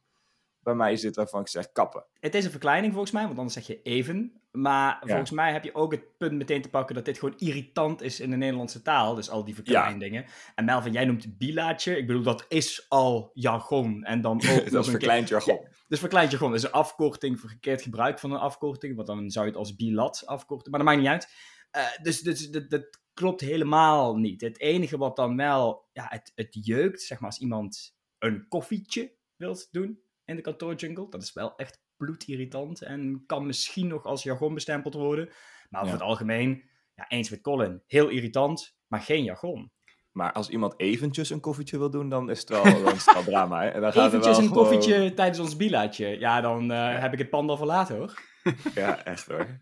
bij 0.62 0.74
mij 0.74 0.96
zit, 0.96 1.16
waarvan 1.16 1.42
ik 1.42 1.48
zeg 1.48 1.72
kappen. 1.72 2.06
Het 2.20 2.36
is 2.36 2.46
een 2.46 2.52
verkleining 2.52 2.92
volgens 2.94 3.14
mij, 3.14 3.26
want 3.26 3.38
anders 3.38 3.54
zeg 3.56 3.68
je 3.68 3.82
even. 3.82 4.42
Maar 4.52 4.98
volgens 5.06 5.32
mij 5.32 5.52
heb 5.52 5.64
je 5.64 5.76
ook 5.76 5.92
het 5.92 6.18
punt 6.18 6.32
meteen 6.32 6.62
te 6.62 6.70
pakken 6.70 6.96
dat 6.96 7.06
dit 7.06 7.20
gewoon 7.20 7.38
irritant 7.38 8.02
is 8.02 8.20
in 8.20 8.30
de 8.30 8.36
Nederlandse 8.36 8.82
taal. 8.82 9.16
Dus 9.16 9.30
al 9.30 9.44
die 9.44 9.56
verkleindingen. 9.56 10.26
En 10.56 10.66
Melvin, 10.66 10.92
jij 10.92 11.06
noemt 11.06 11.38
bilaatje. 11.38 11.98
Ik 11.98 12.08
bedoel, 12.08 12.24
dat 12.24 12.46
is 12.48 12.86
al 12.90 13.32
jargon. 13.34 14.04
En 14.04 14.22
dan 14.22 14.42
ook 14.52 14.72
dat 14.72 14.86
is 14.86 14.90
verkleind 14.90 15.30
jargon. 15.30 15.68
Dus 15.88 16.00
verkleind 16.00 16.32
jargon 16.32 16.54
is 16.54 16.64
een 16.64 16.72
afkorting 16.72 17.40
voor 17.40 17.50
verkeerd 17.50 17.82
gebruik 17.82 18.20
van 18.20 18.32
een 18.32 18.40
afkorting. 18.40 18.96
Want 18.96 19.08
dan 19.08 19.30
zou 19.30 19.46
je 19.46 19.52
het 19.52 19.60
als 19.60 19.76
bilat 19.76 20.24
afkorten. 20.26 20.72
Maar 20.72 20.80
dat 20.80 20.90
maakt 20.90 21.02
niet 21.02 21.12
uit. 21.12 21.30
Eh, 21.72 22.04
dus 22.04 22.22
dus 22.22 22.50
dat, 22.50 22.70
dat 22.70 23.00
klopt 23.14 23.42
helemaal 23.42 24.16
niet. 24.16 24.42
Het 24.42 24.60
enige 24.60 24.98
wat 24.98 25.16
dan 25.16 25.38
wel, 25.38 25.88
ja, 25.92 26.06
het, 26.10 26.32
het 26.36 26.58
jeukt, 26.66 27.02
zeg 27.02 27.20
maar, 27.20 27.30
als 27.30 27.40
iemand 27.40 27.96
een 28.18 28.48
koffietje 28.48 29.14
wilt 29.36 29.68
doen 29.72 30.00
in 30.30 30.36
de 30.36 30.42
kantoorjungle. 30.42 31.10
Dat 31.10 31.22
is 31.22 31.34
wel 31.34 31.56
echt 31.56 31.82
bloedirritant 31.98 32.82
en 32.82 33.24
kan 33.26 33.46
misschien 33.46 33.88
nog 33.88 34.06
als 34.06 34.24
jargon 34.24 34.54
bestempeld 34.54 34.94
worden. 34.94 35.30
Maar 35.70 35.82
over 35.82 35.94
Ja. 35.94 36.00
het 36.00 36.10
algemeen, 36.10 36.70
ja, 36.96 37.06
eens 37.08 37.30
met 37.30 37.42
Colin, 37.42 37.84
heel 37.86 38.08
irritant, 38.10 38.78
maar 38.88 39.02
geen 39.02 39.24
jargon. 39.24 39.72
Maar 40.12 40.32
als 40.32 40.50
iemand 40.50 40.80
eventjes 40.80 41.30
een 41.30 41.40
koffietje 41.40 41.78
wil 41.78 41.90
doen, 41.90 42.10
dan 42.10 42.30
is 42.30 42.40
het 42.40 42.50
wel, 42.50 42.64
dan 42.84 42.94
is 42.96 43.06
het 43.06 43.14
wel 43.14 43.24
drama. 43.24 43.62
Hè? 43.62 43.68
En 43.70 43.82
dan 43.82 43.92
gaan 43.94 44.02
er 44.02 44.08
Eventjes 44.08 44.36
wel 44.38 44.46
een 44.46 44.52
gewoon- 44.52 44.64
koffietje 44.68 45.14
tijdens 45.14 45.40
ons 45.40 45.56
bilaatje. 45.56 46.08
Ja, 46.20 46.42
dan 46.42 46.72
eh, 46.72 47.00
heb 47.00 47.14
ik 47.14 47.20
het 47.20 47.30
pand 47.30 47.50
al 47.50 47.58
verlaten 47.58 47.98
hoor. 47.98 48.14
Ja, 48.76 49.04
echt 49.04 49.28
hoor. 49.28 49.60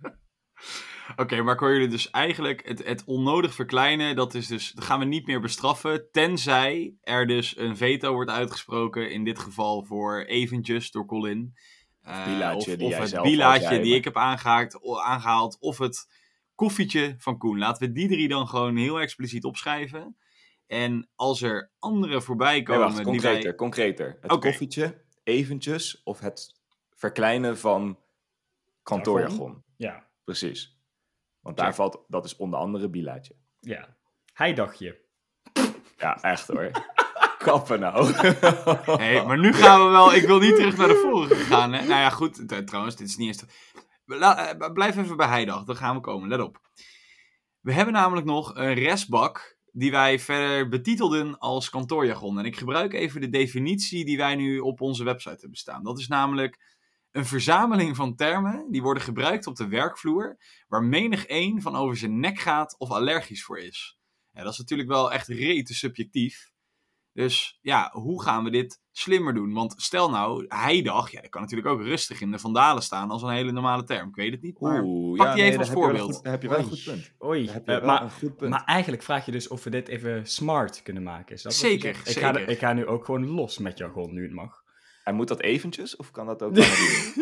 Oké, 1.16 1.42
maar 1.42 1.54
ik 1.54 1.60
hoor 1.60 1.74
jullie 1.74 1.88
dus 1.88 2.10
eigenlijk 2.10 2.68
het, 2.68 2.84
het 2.86 3.04
onnodig 3.06 3.54
verkleinen, 3.54 4.16
dat 4.16 4.34
is 4.34 4.48
dus, 4.48 4.72
dat 4.72 4.84
gaan 4.84 5.00
we 5.00 5.06
niet 5.06 5.28
meer 5.28 5.40
bestraffen, 5.40 6.12
tenzij 6.12 6.96
er 7.02 7.28
dus 7.28 7.58
een 7.58 7.78
veto 7.78 8.14
wordt 8.14 8.32
uitgesproken, 8.32 9.12
in 9.12 9.24
dit 9.24 9.40
geval 9.40 9.84
voor 9.84 10.24
eventjes 10.24 10.92
door 10.92 11.06
Colin. 11.06 11.56
Eh, 12.02 12.26
bilaatje 12.26 12.72
of 12.72 12.78
die 12.78 12.88
of 12.88 12.98
het 12.98 13.10
jij 13.10 13.22
die 13.22 13.88
maar- 13.88 13.98
ik 13.98 14.04
heb 14.04 14.18
aangehaakt, 14.18 14.80
aangehaald, 15.04 15.58
of 15.60 15.78
het 15.78 16.08
koffietje 16.56 17.16
van 17.18 17.38
Koen. 17.38 17.58
Laten 17.58 17.88
we 17.88 17.94
die 17.94 18.08
drie 18.08 18.28
dan 18.28 18.48
gewoon 18.48 18.76
heel 18.76 19.00
expliciet 19.00 19.44
opschrijven. 19.44 20.18
En 20.68 21.10
als 21.16 21.42
er 21.42 21.72
andere 21.80 22.22
voorbij 22.22 22.54
Nee, 22.54 22.64
komen 22.64 22.82
wacht, 22.82 22.96
die 22.96 23.06
concreter, 23.06 23.44
wij... 23.44 23.56
concreter. 23.56 24.18
Het 24.22 24.40
koffietje, 24.40 25.02
eventjes, 25.24 26.02
of 26.04 26.20
het 26.20 26.60
verkleinen 26.96 27.58
van 27.58 28.00
kantoorjargon. 28.84 29.64
Ja, 29.78 30.08
Precies. 30.24 30.77
Want 31.48 31.60
daar 31.60 31.76
valt, 31.76 32.04
dat 32.08 32.26
is 32.26 32.36
onder 32.36 32.60
andere 32.60 32.90
bilaatje. 32.90 33.36
ja. 33.60 33.96
Hij 34.34 34.54
dacht 34.54 34.80
je. 34.80 35.06
Ja, 35.98 36.22
echt 36.22 36.48
hoor. 36.48 36.72
Kappen 37.38 37.80
nou. 37.80 38.14
Hey, 39.04 39.26
maar 39.26 39.40
nu 39.40 39.54
gaan 39.54 39.84
we 39.86 39.90
wel. 39.92 40.14
Ik 40.14 40.26
wil 40.28 40.40
niet 40.40 40.56
terug 40.56 40.78
naar 40.78 40.88
de 40.88 40.96
vorige 41.12 41.36
gaan. 41.36 41.74
Hè? 41.74 41.80
Nou 41.80 42.00
ja, 42.00 42.10
goed. 42.10 42.66
Trouwens, 42.68 42.96
dit 42.96 43.08
is 43.08 43.16
niet 43.18 43.28
eens. 43.28 43.44
La- 44.06 44.56
eh, 44.56 44.72
blijf 44.74 44.98
even 44.98 45.18
bij 45.18 45.28
Heidag. 45.28 45.64
Dan 45.64 45.76
gaan 45.76 45.96
we 45.96 46.02
komen. 46.02 46.30
Let 46.30 46.40
op. 46.40 46.60
We 47.60 47.74
hebben 47.74 47.94
namelijk 47.94 48.26
nog 48.26 48.56
een 48.56 48.74
restbak. 48.74 49.58
Die 49.72 49.92
wij 49.92 50.20
verder 50.20 50.70
betitelden 50.70 51.38
als 51.38 51.70
kantoorjargon. 51.70 52.40
En 52.40 52.46
ik 52.46 52.58
gebruik 52.58 52.94
even 52.94 53.22
de 53.22 53.30
definitie 53.30 54.06
die 54.06 54.18
wij 54.18 54.36
nu 54.36 54.60
op 54.60 54.82
onze 54.82 55.04
website 55.04 55.38
hebben 55.40 55.58
staan. 55.58 55.84
Dat 55.84 56.00
is 56.00 56.08
namelijk 56.08 56.77
een 57.12 57.26
verzameling 57.26 57.96
van 57.96 58.16
termen 58.16 58.72
die 58.72 58.82
worden 58.82 59.04
gebruikt 59.04 59.48
op 59.48 59.56
de 59.56 59.68
werkvloer. 59.68 60.38
Waar 60.68 60.84
menig 60.84 61.26
één 61.26 61.62
van 61.62 61.76
over 61.76 61.98
zijn 61.98 62.20
nek 62.20 62.40
gaat 62.40 62.76
of 62.78 62.90
allergisch 62.90 63.44
voor 63.44 63.60
is. 63.60 63.98
Ja, 64.32 64.44
dat 64.44 64.52
is 64.52 64.58
natuurlijk 64.58 64.90
wel 64.90 65.12
echt 65.12 65.28
rete 65.28 65.74
subjectief. 65.74 66.52
Dus 67.14 67.58
ja, 67.62 67.90
hoe 67.94 68.24
gaan 68.24 68.44
we 68.44 68.50
dit 68.50 68.82
slimmer 68.92 69.34
doen? 69.34 69.54
Want 69.54 69.74
stel 69.78 70.10
nou, 70.10 70.46
heidag, 70.48 71.12
ja, 71.12 71.22
dat 71.22 71.30
kan 71.30 71.42
natuurlijk 71.42 71.70
ook 71.70 71.82
rustig 71.82 72.22
in 72.22 72.32
de 72.32 72.40
vandalen 72.40 72.84
staan 72.84 73.12
als 73.12 73.22
een 73.22 73.30
hele 73.30 73.52
normale 73.52 73.84
term. 73.84 74.10
Ik 74.10 74.16
weet 74.16 74.32
het 74.32 74.42
niet, 74.42 74.60
maar 74.60 74.84
Oeh, 74.84 75.18
pak 75.18 75.36
die 75.36 75.44
even 75.44 75.60
als 75.60 75.70
daar 75.70 75.76
heb 75.78 75.84
je 75.84 75.88
wel 75.88 76.00
een 76.00 76.06
voorbeeld. 76.06 76.24
Daar 76.24 76.32
heb 76.32 76.42
je 76.42 76.50
wel 76.50 76.58
een 76.58 76.64
goed 76.64 76.84
punt. 76.84 77.12
Oei, 77.24 77.46
Daar 77.46 77.54
heb 77.54 77.66
je 77.66 77.72
eh, 77.72 77.78
wel 77.78 77.88
maar, 77.88 78.02
een 78.02 78.12
goed 78.12 78.36
punt. 78.36 78.52
maar 78.52 78.64
eigenlijk 78.64 79.04
vraag 79.04 79.26
je 79.26 79.32
dus 79.32 79.48
of 79.48 79.64
we 79.64 79.70
dit 79.70 79.88
even 79.88 80.28
smart 80.28 80.82
kunnen 80.82 81.04
maken. 81.04 81.36
Is 81.36 81.42
dat 81.42 81.54
Zeker, 81.54 81.96
zegt? 81.96 82.10
Ik 82.10 82.18
ga, 82.18 82.34
zeker. 82.34 82.50
ik 82.50 82.60
ga 82.60 82.74
nu 82.74 82.86
ook 82.86 83.06
gewoon 83.06 83.28
los 83.28 83.58
met 83.58 83.78
jargon, 83.78 84.14
nu 84.14 84.24
het 84.24 84.34
mag. 84.34 84.64
En 85.08 85.16
moet 85.16 85.28
dat 85.28 85.42
eventjes, 85.42 85.96
of 85.96 86.12
kan 86.12 86.26
dat 86.26 86.44
ook 86.44 86.56
langer? 86.58 87.14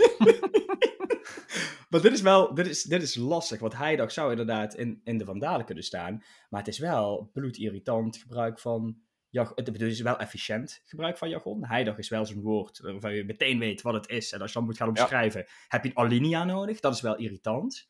Maar 1.89 2.01
dit 2.01 2.11
is 2.13 2.21
wel, 2.21 2.53
dit 2.53 2.67
is, 2.67 2.83
dit 2.83 3.01
is 3.01 3.15
lastig, 3.15 3.59
want 3.59 3.77
heidag 3.77 4.11
zou 4.11 4.31
inderdaad 4.31 4.75
in, 4.75 5.01
in 5.03 5.17
de 5.17 5.25
vandalen 5.25 5.65
kunnen 5.65 5.83
staan. 5.83 6.23
Maar 6.49 6.59
het 6.59 6.69
is 6.69 6.77
wel 6.79 7.29
bloedirritant 7.33 8.17
gebruik 8.17 8.59
van. 8.59 8.97
Het 9.55 9.81
is 9.81 10.01
wel 10.01 10.19
efficiënt 10.19 10.81
gebruik 10.85 11.17
van 11.17 11.29
jargon. 11.29 11.65
Heidag 11.65 11.97
is 11.97 12.09
wel 12.09 12.25
zo'n 12.25 12.41
woord 12.41 12.79
waarvan 12.79 13.13
je 13.15 13.23
meteen 13.23 13.59
weet 13.59 13.81
wat 13.81 13.93
het 13.93 14.09
is. 14.09 14.31
En 14.31 14.41
als 14.41 14.51
je 14.51 14.57
dan 14.57 14.67
moet 14.67 14.77
gaan 14.77 14.91
Ja. 14.93 15.01
omschrijven, 15.01 15.45
heb 15.67 15.83
je 15.83 15.89
een 15.89 15.97
alinea 15.97 16.43
nodig. 16.43 16.79
Dat 16.79 16.93
is 16.93 17.01
wel 17.01 17.15
irritant. 17.15 17.89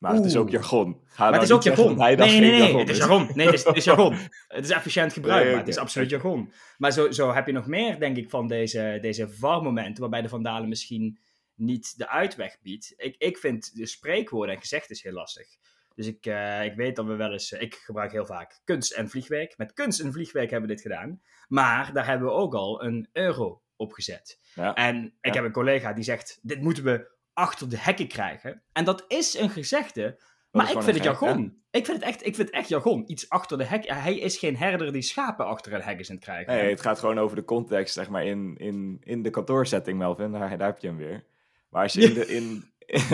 Maar 0.00 0.14
het 0.14 0.24
is 0.24 0.36
ook 0.36 0.50
jargon. 0.50 1.00
Ga 1.04 1.22
Maar 1.22 1.30
nou 1.30 1.34
het 1.34 1.42
is 1.42 1.56
ook 1.56 1.62
jargon. 1.62 1.96
Nee, 1.96 2.16
nee, 2.16 2.40
nee, 2.40 2.58
jargon 2.58 2.78
het 2.80 2.88
is 2.88 2.96
jargon. 2.96 3.30
Nee, 3.34 3.46
het 3.46 3.54
is, 3.54 3.64
het 3.64 3.76
is 3.76 3.84
jargon. 3.84 4.16
Het 4.48 4.64
is 4.64 4.70
efficiënt 4.70 5.12
gebruik, 5.12 5.42
Nee, 5.42 5.50
maar 5.50 5.60
het 5.60 5.68
is 5.68 5.76
absoluut 5.76 6.10
jargon. 6.10 6.52
Maar 6.78 6.92
zo, 6.92 7.10
zo 7.10 7.32
heb 7.32 7.46
je 7.46 7.52
nog 7.52 7.66
meer, 7.66 7.98
denk 8.00 8.16
ik, 8.16 8.30
van 8.30 8.48
deze, 8.48 8.98
deze 9.00 9.28
VAR-momenten, 9.28 10.00
waarbij 10.00 10.22
de 10.22 10.28
vandalen 10.28 10.68
misschien 10.68 11.18
niet 11.54 11.98
de 11.98 12.08
uitweg 12.08 12.56
biedt. 12.62 12.94
Ik, 12.96 13.14
ik 13.18 13.38
vind 13.38 13.76
de 13.76 13.86
spreekwoorden 13.86 14.54
en 14.54 14.60
gezegd 14.60 14.90
is 14.90 15.02
heel 15.02 15.12
lastig. 15.12 15.46
Dus 15.94 16.06
ik, 16.06 16.26
eh, 16.26 16.64
ik 16.64 16.74
weet 16.74 16.96
dat 16.96 17.06
we 17.06 17.14
wel 17.14 17.32
eens, 17.32 17.52
ik 17.52 17.74
gebruik 17.74 18.12
heel 18.12 18.26
vaak 18.26 18.60
kunst 18.64 18.92
en 18.92 19.08
vliegwerk. 19.08 19.54
Met 19.56 19.72
kunst 19.72 20.00
en 20.00 20.12
vliegwerk 20.12 20.50
hebben 20.50 20.68
we 20.68 20.74
dit 20.74 20.84
gedaan. 20.84 21.20
Maar 21.48 21.92
daar 21.92 22.06
hebben 22.06 22.28
we 22.28 22.34
ook 22.34 22.54
al 22.54 22.84
een 22.84 23.08
euro 23.12 23.62
op 23.76 23.92
gezet. 23.92 24.38
Ja. 24.54 24.74
En 24.74 25.04
ik 25.04 25.12
Ja. 25.20 25.32
heb 25.32 25.44
een 25.44 25.52
collega 25.52 25.92
die 25.92 26.04
zegt, 26.04 26.38
dit 26.42 26.60
moeten 26.60 26.84
we 26.84 27.18
achter 27.40 27.68
de 27.68 27.78
hekken 27.78 28.08
krijgen. 28.08 28.62
En 28.72 28.84
dat 28.84 29.04
is 29.08 29.38
een 29.38 29.50
gezegde, 29.50 30.20
maar 30.50 30.66
ik 30.70 30.82
vind 30.82 30.84
het 30.86 30.94
gek, 30.94 31.04
jargon. 31.04 31.58
Ik 31.70 31.84
vind 31.86 31.96
het 31.98 32.06
echt, 32.06 32.26
ik 32.26 32.34
vind 32.34 32.48
het 32.48 32.56
echt 32.56 32.68
jargon. 32.68 33.04
Iets 33.10 33.28
achter 33.28 33.58
de 33.58 33.64
hek. 33.64 33.88
Hij 33.88 34.18
is 34.18 34.36
geen 34.38 34.56
herder 34.56 34.92
die 34.92 35.02
schapen 35.02 35.46
achter 35.46 35.72
een 35.74 35.80
hek 35.82 35.98
is 35.98 36.08
aan 36.10 36.14
het 36.16 36.24
krijgen. 36.24 36.54
Nee, 36.54 36.70
het 36.70 36.80
gaat 36.80 36.98
gewoon 36.98 37.18
over 37.18 37.36
de 37.36 37.44
context, 37.44 37.94
zeg 37.94 38.08
maar, 38.08 38.24
in, 38.24 38.54
in, 38.56 38.96
in 39.04 39.22
de 39.22 39.30
kantoorsetting, 39.30 39.98
Melvin. 39.98 40.32
Daar, 40.32 40.58
daar 40.58 40.68
heb 40.68 40.78
je 40.78 40.86
hem 40.86 40.96
weer. 40.96 41.24
Maar 41.70 41.82
als 41.82 41.92
je 41.92 42.00
in 42.02 42.14
de, 42.14 42.26
in, 42.26 42.64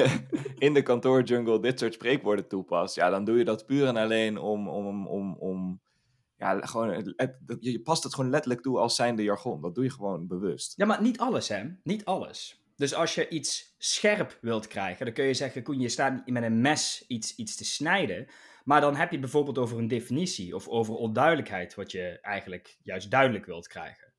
in 0.66 0.74
de 0.74 0.82
kantoorjungle 0.82 1.60
dit 1.60 1.78
soort 1.78 1.94
spreekwoorden 1.94 2.48
toepast, 2.48 2.94
ja, 2.94 3.10
dan 3.10 3.24
doe 3.24 3.38
je 3.38 3.44
dat 3.44 3.66
puur 3.66 3.86
en 3.86 3.96
alleen 3.96 4.38
om, 4.38 4.68
om, 4.68 5.06
om, 5.06 5.36
om 5.38 5.80
ja, 6.36 6.60
gewoon, 6.60 6.88
het- 6.88 7.12
het- 7.16 7.36
je 7.60 7.80
past 7.80 8.02
het 8.02 8.14
gewoon 8.14 8.30
letterlijk 8.30 8.62
toe 8.62 8.78
als 8.78 8.94
zijnde 8.96 9.22
jargon. 9.22 9.60
Dat 9.60 9.74
doe 9.74 9.84
je 9.84 9.90
gewoon 9.90 10.26
bewust. 10.26 10.72
Ja, 10.76 10.86
maar 10.86 11.02
niet 11.02 11.18
alles, 11.18 11.48
hè? 11.48 11.64
Niet 11.82 12.04
alles. 12.04 12.60
Dus 12.76 12.94
als 12.94 13.14
je 13.14 13.28
iets 13.28 13.74
scherp 13.78 14.38
wilt 14.40 14.66
krijgen, 14.66 15.04
dan 15.04 15.14
kun 15.14 15.24
je 15.24 15.34
zeggen, 15.34 15.62
Koen, 15.62 15.80
je 15.80 15.88
staat 15.88 16.26
met 16.26 16.42
een 16.42 16.60
mes 16.60 17.04
iets, 17.08 17.36
iets 17.36 17.56
te 17.56 17.64
snijden. 17.64 18.26
Maar 18.64 18.80
dan 18.80 18.96
heb 18.96 19.06
je 19.06 19.12
het 19.12 19.20
bijvoorbeeld 19.20 19.58
over 19.58 19.78
een 19.78 19.88
definitie 19.88 20.54
of 20.54 20.68
over 20.68 20.94
onduidelijkheid, 20.94 21.74
wat 21.74 21.92
je 21.92 22.18
eigenlijk 22.20 22.76
juist 22.82 23.10
duidelijk 23.10 23.46
wilt 23.46 23.68
krijgen. 23.68 24.12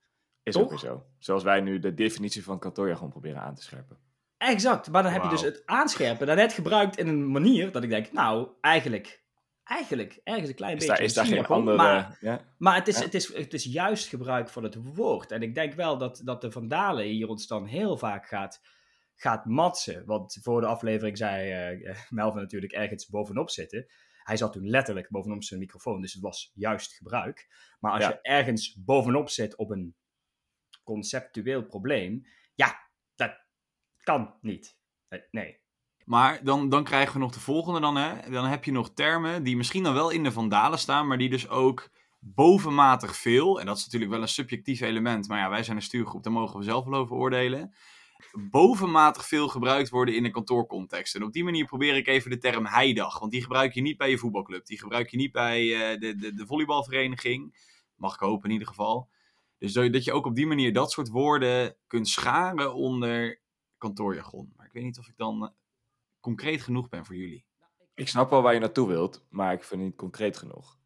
Is 0.44 0.54
Toch? 0.54 0.64
ook 0.64 0.70
weer 0.70 0.80
zo. 0.80 1.06
Zoals 1.20 1.44
wij 1.44 1.62
nu 1.62 1.80
de 1.80 1.94
definitie 1.94 2.44
van 2.44 2.60
kantoorjargon 2.60 3.10
proberen 3.10 3.42
aan 3.42 3.56
te 3.56 3.64
scherpen. 3.64 3.98
Exact, 4.38 4.90
maar 4.90 5.04
dan 5.04 5.12
heb 5.12 5.24
je 5.24 5.30
dus 5.30 5.42
het 5.42 5.62
aanscherpen 5.66 6.28
daarnet 6.28 6.54
gebruikt 6.54 6.98
in 6.98 7.08
een 7.08 7.32
manier 7.32 7.72
dat 7.72 7.84
ik 7.84 7.90
denk, 7.90 8.12
nou, 8.12 8.50
eigenlijk, 8.62 9.24
eigenlijk, 9.68 10.20
ergens 10.24 10.50
een 10.50 10.56
klein 10.56 10.78
Is 10.78 10.80
beetje 10.80 10.94
daar, 10.96 11.04
is 11.06 11.14
daar 11.14 11.26
geen 11.26 11.46
andere... 11.46 11.78
Maar, 11.78 12.18
ja? 12.22 12.42
maar 12.58 12.76
het, 12.76 12.88
is, 12.88 12.98
Ja. 12.98 13.04
het, 13.04 13.14
is, 13.14 13.34
het 13.34 13.54
is 13.54 13.64
juist 13.64 14.08
gebruik 14.08 14.50
van 14.50 14.64
het 14.64 14.76
woord. 14.96 15.32
En 15.32 15.42
ik 15.42 15.56
denk 15.56 15.74
wel 15.74 15.98
dat, 15.98 16.22
dat 16.24 16.42
de 16.42 16.52
Vandalen 16.52 17.06
hier 17.06 17.28
ons 17.28 17.48
dan 17.48 17.66
heel 17.66 17.98
vaak 17.98 18.28
gaat, 18.28 18.62
gaat 19.16 19.46
matsen. 19.46 20.06
Want 20.06 20.38
voor 20.42 20.62
de 20.62 20.68
aflevering 20.68 21.18
zei 21.18 21.52
eh, 21.52 21.96
Melvin 22.10 22.42
natuurlijk 22.42 22.72
ergens 22.74 23.08
bovenop 23.08 23.50
zitten. 23.50 23.86
Hij 24.24 24.38
zat 24.38 24.54
toen 24.54 24.70
letterlijk 24.70 25.10
bovenop 25.10 25.44
zijn 25.44 25.60
microfoon, 25.60 26.02
dus 26.02 26.14
het 26.14 26.22
was 26.22 26.52
juist 26.54 26.94
gebruik. 26.94 27.48
Maar 27.80 27.92
als 27.92 28.04
Ja. 28.04 28.10
je 28.10 28.22
ergens 28.22 28.78
bovenop 28.86 29.30
zit 29.30 29.56
op 29.56 29.70
een 29.70 29.96
conceptueel 30.84 31.64
probleem, 31.66 32.26
ja, 32.56 32.90
dat 33.16 33.36
kan 34.04 34.38
niet. 34.42 34.78
Nee. 35.32 35.60
Maar 36.08 36.44
dan, 36.44 36.70
dan 36.70 36.84
krijgen 36.84 37.14
we 37.14 37.20
nog 37.20 37.32
de 37.32 37.40
volgende 37.40 37.80
dan, 37.80 37.96
hè. 37.96 38.30
Dan 38.30 38.46
heb 38.46 38.64
je 38.64 38.72
nog 38.72 38.90
termen 38.94 39.44
die 39.44 39.58
misschien 39.58 39.84
dan 39.84 39.94
wel 39.94 40.10
in 40.10 40.24
de 40.24 40.32
vandalen 40.32 40.80
staan, 40.80 41.08
maar 41.08 41.18
die 41.18 41.30
dus 41.30 41.50
ook 41.50 41.90
bovenmatig 42.20 43.16
veel, 43.16 43.60
en 43.60 43.66
dat 43.66 43.78
is 43.78 43.84
natuurlijk 43.86 44.12
wel 44.12 44.22
een 44.22 44.28
subjectief 44.28 44.82
element, 44.82 45.28
maar 45.28 45.40
ja, 45.40 45.50
wij 45.50 45.64
zijn 45.64 45.78
een 45.78 45.84
stuurgroep, 45.84 46.24
daar 46.24 46.34
mogen 46.34 46.58
we 46.60 46.64
zelf 46.66 46.86
wel 46.86 47.00
over 47.00 47.16
oordelen, 47.16 47.74
bovenmatig 48.50 49.28
veel 49.28 49.48
gebruikt 49.48 49.90
worden 49.90 50.16
in 50.16 50.26
een 50.26 50.32
kantoorcontext. 50.32 51.16
En 51.16 51.24
op 51.24 51.34
die 51.34 51.44
manier 51.44 51.66
probeer 51.66 51.96
ik 51.96 52.08
even 52.08 52.30
de 52.30 52.38
term 52.38 52.66
heidag, 52.66 53.20
want 53.20 53.32
die 53.32 53.42
gebruik 53.42 53.74
je 53.74 53.82
niet 53.82 53.98
bij 53.98 54.10
je 54.10 54.18
voetbalclub, 54.18 54.66
die 54.66 54.80
gebruik 54.80 55.10
je 55.10 55.18
niet 55.18 55.32
bij 55.32 55.92
eh, 55.92 56.00
de, 56.00 56.16
de, 56.16 56.34
de 56.34 56.46
volleybalvereniging, 56.46 57.56
mag 57.96 58.14
ik 58.14 58.20
hopen 58.20 58.46
in 58.48 58.52
ieder 58.54 58.68
geval. 58.68 59.10
Dus 59.58 59.74
dat 59.74 60.04
je- 60.04 60.14
ook 60.14 60.26
op 60.26 60.36
die 60.36 60.48
manier 60.48 60.74
dat 60.74 60.92
soort 60.92 61.10
woorden 61.10 61.76
kunt 61.88 62.08
scharen 62.08 62.74
onder 62.74 63.40
kantoorjargon. 63.78 64.54
Maar 64.56 64.66
ik 64.66 64.72
weet 64.74 64.84
niet 64.84 65.00
of 65.00 65.08
ik 65.08 65.18
dan 65.18 65.44
eh, 65.44 65.50
concreet 66.28 66.62
genoeg 66.62 66.90
ben 66.90 67.06
voor 67.06 67.16
jullie. 67.16 67.46
Ik 67.94 68.08
snap 68.08 68.30
wel 68.30 68.42
waar 68.42 68.54
je 68.54 68.60
naartoe 68.60 68.88
wilt, 68.88 69.26
maar 69.30 69.54
ik 69.54 69.64
vind 69.64 69.82
het 69.82 69.90
niet 69.90 69.98
concreet 69.98 70.38
genoeg. 70.38 70.78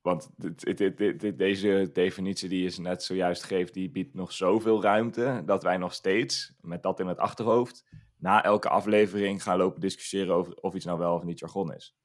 Want 0.00 0.30
dit, 0.36 0.76
dit, 0.76 1.38
deze 1.38 1.90
definitie 1.92 2.48
die 2.48 2.70
je 2.70 2.80
net 2.80 3.02
zojuist 3.02 3.42
geeft, 3.42 3.74
die 3.74 3.90
biedt 3.90 4.14
nog 4.14 4.32
zoveel 4.32 4.82
ruimte 4.82 5.42
dat 5.46 5.62
wij 5.62 5.76
nog 5.76 5.94
steeds, 5.94 6.54
met 6.60 6.82
dat 6.82 7.00
in 7.00 7.06
het 7.06 7.18
achterhoofd, 7.18 7.84
na 8.18 8.44
elke 8.44 8.68
aflevering 8.68 9.42
gaan 9.42 9.58
lopen 9.58 9.80
discussiëren 9.80 10.34
over 10.34 10.54
of 10.54 10.74
iets 10.74 10.84
nou 10.84 10.98
wel 10.98 11.14
of 11.14 11.24
niet 11.24 11.38
jargon 11.38 11.74
is. 11.74 11.96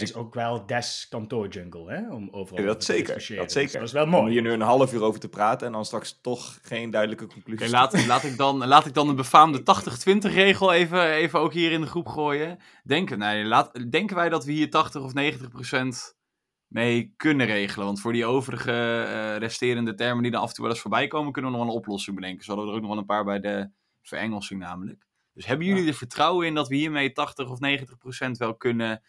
Dus 0.00 0.08
Het 0.08 0.10
ik 0.10 0.22
is 0.22 0.22
ook 0.22 0.34
wel 0.34 0.66
des 0.66 1.06
kantoorjungle, 1.10 1.92
hè? 1.92 2.12
Om 2.12 2.28
overal 2.30 2.60
Ja, 2.60 2.66
dat 2.66 2.78
te 2.80 2.84
zeker, 2.86 3.04
discussiëren. 3.04 3.42
dat 3.42 3.52
zeker. 3.52 3.70
Dus 3.70 3.78
dat 3.80 3.88
is 3.88 3.92
wel 3.92 4.04
om 4.04 4.10
mooi. 4.10 4.32
hier 4.32 4.42
nu 4.42 4.50
een 4.52 4.60
half 4.60 4.92
uur 4.92 5.02
over 5.02 5.20
te 5.20 5.28
praten 5.28 5.66
en 5.66 5.72
dan 5.72 5.84
straks 5.84 6.18
toch 6.22 6.58
geen 6.62 6.90
duidelijke 6.90 7.26
conclusie. 7.26 7.66
Oké, 7.66 7.76
laat, 7.76 8.06
laat, 8.06 8.24
ik 8.24 8.36
dan, 8.36 8.66
laat 8.66 8.86
ik 8.86 8.94
dan 8.94 9.06
de 9.06 9.14
befaamde 9.14 9.60
80-20 9.60 10.32
regel 10.32 10.72
even, 10.72 11.10
even 11.10 11.40
ook 11.40 11.52
hier 11.52 11.72
in 11.72 11.80
de 11.80 11.86
groep 11.86 12.06
gooien. 12.08 12.58
Denken, 12.84 13.18
nee, 13.18 13.44
laat, 13.44 13.90
denken 13.90 14.16
wij 14.16 14.28
dat 14.28 14.44
we 14.44 14.52
hier 14.52 14.70
80 14.70 15.02
of 15.02 15.14
90 15.14 15.48
procent 15.48 16.16
mee 16.66 17.14
kunnen 17.16 17.46
regelen? 17.46 17.86
Want 17.86 18.00
voor 18.00 18.12
die 18.12 18.26
overige 18.26 18.72
eh, 19.08 19.36
resterende 19.36 19.94
termen 19.94 20.22
die 20.22 20.32
er 20.32 20.38
af 20.38 20.48
en 20.48 20.54
toe 20.54 20.64
wel 20.64 20.72
eens 20.72 20.82
voorbij 20.82 21.06
komen, 21.06 21.32
kunnen 21.32 21.50
we 21.50 21.56
nog 21.56 21.66
wel 21.66 21.74
een 21.74 21.80
oplossing 21.80 22.16
bedenken. 22.16 22.44
Zo 22.44 22.50
hadden 22.54 22.66
we 22.66 22.70
er 22.70 22.76
ook 22.76 22.86
nog 22.86 22.94
wel 22.94 23.00
een 23.00 23.24
paar 23.24 23.24
bij 23.24 23.40
de 23.40 23.70
verengelsing 24.02 24.60
namelijk. 24.60 25.06
Dus 25.32 25.46
hebben 25.46 25.66
jullie 25.66 25.88
er 25.88 25.94
vertrouwen 25.94 26.46
in 26.46 26.54
dat 26.54 26.68
we 26.68 26.76
hiermee 26.76 27.12
80 27.12 27.50
of 27.50 27.60
90 27.60 27.98
procent 27.98 28.36
wel 28.36 28.56
kunnen 28.56 29.02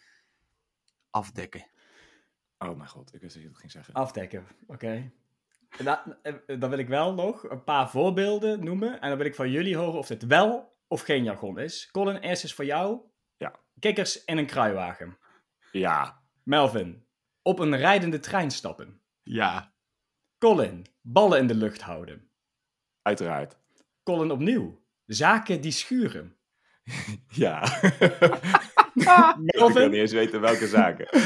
afdekken? 1.16 1.66
Oh 2.58 2.76
mijn 2.76 2.88
god, 2.88 3.14
ik 3.14 3.20
wist 3.20 3.34
dat 3.34 3.42
je 3.42 3.48
dat 3.48 3.58
ging 3.58 3.72
zeggen. 3.72 3.94
Afdekken, 3.94 4.46
oké. 4.66 5.10
Eh, 5.78 6.34
Dan 6.58 6.70
wil 6.70 6.78
ik 6.78 6.88
wel 6.88 7.14
nog 7.14 7.50
een 7.50 7.64
paar 7.64 7.90
voorbeelden 7.90 8.64
noemen. 8.64 9.00
En 9.00 9.08
dan 9.08 9.18
wil 9.18 9.26
ik 9.26 9.34
van 9.34 9.50
jullie 9.50 9.76
horen 9.76 9.98
of 9.98 10.06
dit 10.06 10.26
wel 10.26 10.76
of 10.88 11.02
geen 11.02 11.24
jargon 11.24 11.58
is. 11.58 11.90
Colin, 11.90 12.16
eerst 12.16 12.44
is 12.44 12.54
voor 12.54 12.64
jou. 12.64 13.00
Kikkers 13.78 14.24
in 14.24 14.38
een 14.38 14.46
kruiwagen. 14.46 15.18
Ja. 15.72 16.22
Melvin, 16.42 17.06
op 17.42 17.58
een 17.58 17.76
rijdende 17.76 18.20
trein 18.20 18.50
stappen. 18.50 19.00
Ja. 19.22 19.72
Colin, 20.38 20.86
ballen 21.00 21.38
in 21.38 21.46
de 21.46 21.54
lucht 21.54 21.82
houden. 21.82 22.30
Uiteraard. 23.02 23.58
Colin 24.02 24.30
opnieuw, 24.30 24.84
zaken 25.06 25.60
die 25.60 25.72
schuren. 25.72 26.36
Ja. 27.28 27.62
ik 29.46 29.54
kan 29.58 29.72
niet 29.90 29.92
eens 30.00 30.12
weten 30.12 30.40
welke 30.40 30.66
zaken. 30.66 31.08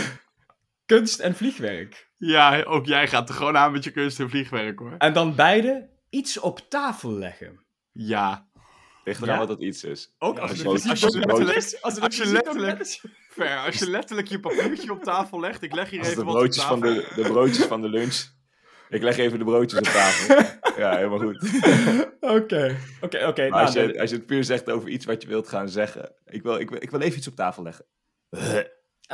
kunst 0.86 1.18
en 1.20 1.34
vliegwerk. 1.36 2.08
Ja, 2.16 2.62
ook 2.62 2.86
jij 2.86 3.08
gaat 3.08 3.28
er 3.28 3.34
gewoon 3.34 3.56
aan 3.56 3.72
met 3.72 3.84
je 3.84 3.90
kunst 3.90 4.20
en 4.20 4.30
vliegwerk 4.30 4.78
hoor. 4.78 4.94
En 4.98 5.12
dan 5.12 5.34
beide 5.34 5.88
iets 6.10 6.38
op 6.38 6.60
tafel 6.68 7.12
leggen. 7.12 7.64
Ja. 7.92 8.48
Ligt 9.04 9.22
eraan 9.22 9.32
Ja? 9.34 9.38
wat 9.38 9.48
dat 9.48 9.60
iets 9.62 9.84
is. 9.84 10.14
Ook 10.18 10.36
Ja, 10.36 10.42
als, 10.42 10.50
je- 10.50 10.68
letterlijk- 10.72 11.56
is. 11.56 11.82
Als 11.82 11.94
je 12.16 12.26
letterlijk- 12.26 13.00
je 13.78 13.90
letterlijk 13.90 14.28
je 14.28 14.40
papiertje 14.40 14.92
op 14.92 15.02
tafel 15.04 15.40
legt, 15.40 15.62
ik 15.62 15.74
leg 15.74 15.90
hier 15.90 15.98
Als 15.98 16.08
even 16.08 16.20
de 16.20 16.24
wat 16.30 16.34
broodjes, 16.34 16.62
op 16.62 16.68
van 16.68 16.80
de, 16.80 17.12
de 17.14 17.22
broodjes 17.22 17.64
van 17.64 17.80
de 17.82 17.88
lunch. 17.88 18.24
Ik 18.88 19.02
leg 19.02 19.16
even 19.18 19.38
de 19.38 19.44
broodjes 19.44 19.78
op 19.78 19.84
tafel. 19.84 20.36
Ja, 20.76 20.96
helemaal 20.96 21.18
goed. 21.18 21.42
Oké, 22.20 22.76
oké, 23.00 23.26
oké. 23.26 23.50
Als 23.50 23.74
nou, 23.74 23.92
je, 23.92 24.00
als 24.00 24.10
je 24.10 24.16
het 24.16 24.26
puur 24.26 24.44
zegt 24.44 24.70
over 24.70 24.88
iets 24.88 25.04
wat 25.04 25.22
je 25.22 25.28
wilt 25.28 25.48
gaan 25.48 25.68
zeggen. 25.68 26.12
Ik 26.24 26.42
wil, 26.42 26.58
ik 26.58 26.70
wil, 26.70 26.82
ik 26.82 26.90
wil 26.90 27.00
even 27.00 27.18
iets 27.18 27.28
op 27.28 27.34
tafel 27.34 27.62
leggen. 27.62 27.86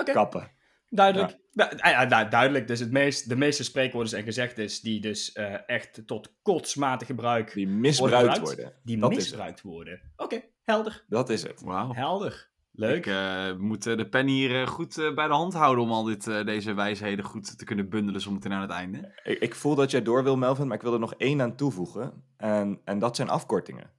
Oké, 0.01 0.13
Kappen. 0.13 0.51
duidelijk. 0.89 1.39
Du- 1.53 1.77
ja, 1.77 1.89
ja, 1.89 2.07
du- 2.07 2.29
duidelijk. 2.29 2.67
Dus 2.69 2.81
het 2.81 2.91
meest, 2.91 3.29
de 3.29 3.37
meeste 3.37 3.65
spreekwoorden 3.65 4.19
en 4.19 4.25
gezegdes 4.25 4.81
die 4.81 5.01
dus 5.01 5.33
eh, 5.33 5.69
echt 5.69 6.07
tot 6.07 6.37
kotsmatig 6.43 7.07
gebruik 7.07 7.53
Die 7.53 7.65
worden 7.67 7.81
misbruikt 7.81 8.39
worden. 8.39 8.73
die 8.85 8.99
dat 8.99 9.11
is 9.11 9.17
misbruikt 9.17 9.63
worden. 9.63 10.13
Oké, 10.17 10.43
helder. 10.63 11.05
Dat 11.09 11.31
is 11.31 11.43
het. 11.43 11.61
Wauw. 11.61 11.93
Helder. 11.95 12.51
Leuk. 12.76 12.97
Ik 12.97 13.06
eh, 13.06 13.56
moet 13.59 13.87
eh, 13.87 13.97
de 13.97 14.09
pen 14.09 14.26
hier 14.26 14.61
eh, 14.61 14.66
goed 14.66 14.95
bij 15.14 15.26
de 15.26 15.33
hand 15.35 15.54
houden 15.54 15.85
om 15.85 15.90
al 15.90 16.04
dit, 16.04 16.25
deze 16.25 16.75
wijsheden 16.75 17.25
goed 17.25 17.59
te 17.59 17.64
kunnen 17.64 17.88
bundelen 17.88 18.21
zometeen 18.21 18.52
aan 18.52 18.61
het 18.61 18.71
einde. 18.71 19.21
Ik, 19.25 19.38
ik 19.38 19.54
voel 19.54 19.75
dat 19.75 19.90
jij 19.90 20.02
door 20.02 20.23
wil, 20.23 20.37
Melvin, 20.37 20.66
maar 20.66 20.76
ik 20.76 20.83
wil 20.83 20.92
er 20.92 20.99
nog 20.99 21.14
één 21.14 21.42
aan 21.42 21.56
toevoegen. 21.56 22.23
En, 22.37 22.80
en 22.85 22.99
dat 22.99 23.16
zijn 23.16 23.28
afkortingen. 23.28 23.90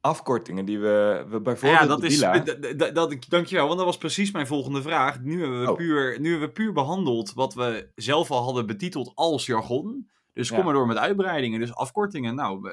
Afkortingen 0.00 0.64
die 0.64 0.78
we, 0.78 1.24
we 1.28 1.40
bijvoorbeeld 1.40 1.80
ja, 1.80 1.86
dat 1.86 2.02
is. 2.02 2.18
Dat, 2.94 3.16
dankjewel, 3.28 3.64
want 3.66 3.76
dat 3.76 3.86
was 3.86 3.98
precies 3.98 4.30
mijn 4.30 4.46
volgende 4.46 4.82
vraag. 4.82 5.20
Nu 5.20 5.40
hebben 5.40 5.60
we, 5.60 5.70
Oh. 5.70 5.76
puur, 5.76 6.20
nu 6.20 6.30
hebben 6.30 6.48
we 6.48 6.54
puur 6.54 6.72
behandeld 6.72 7.32
wat 7.32 7.54
we 7.54 7.88
zelf 7.94 8.30
al 8.30 8.42
hadden 8.42 8.66
betiteld 8.66 9.12
als 9.14 9.46
jargon. 9.46 10.10
Dus 10.32 10.48
kom 10.48 10.58
Ja. 10.58 10.64
maar 10.64 10.72
door 10.74 10.86
met 10.86 10.96
uitbreidingen. 10.96 11.60
Dus 11.60 11.74
afkortingen, 11.74 12.34
nou, 12.34 12.70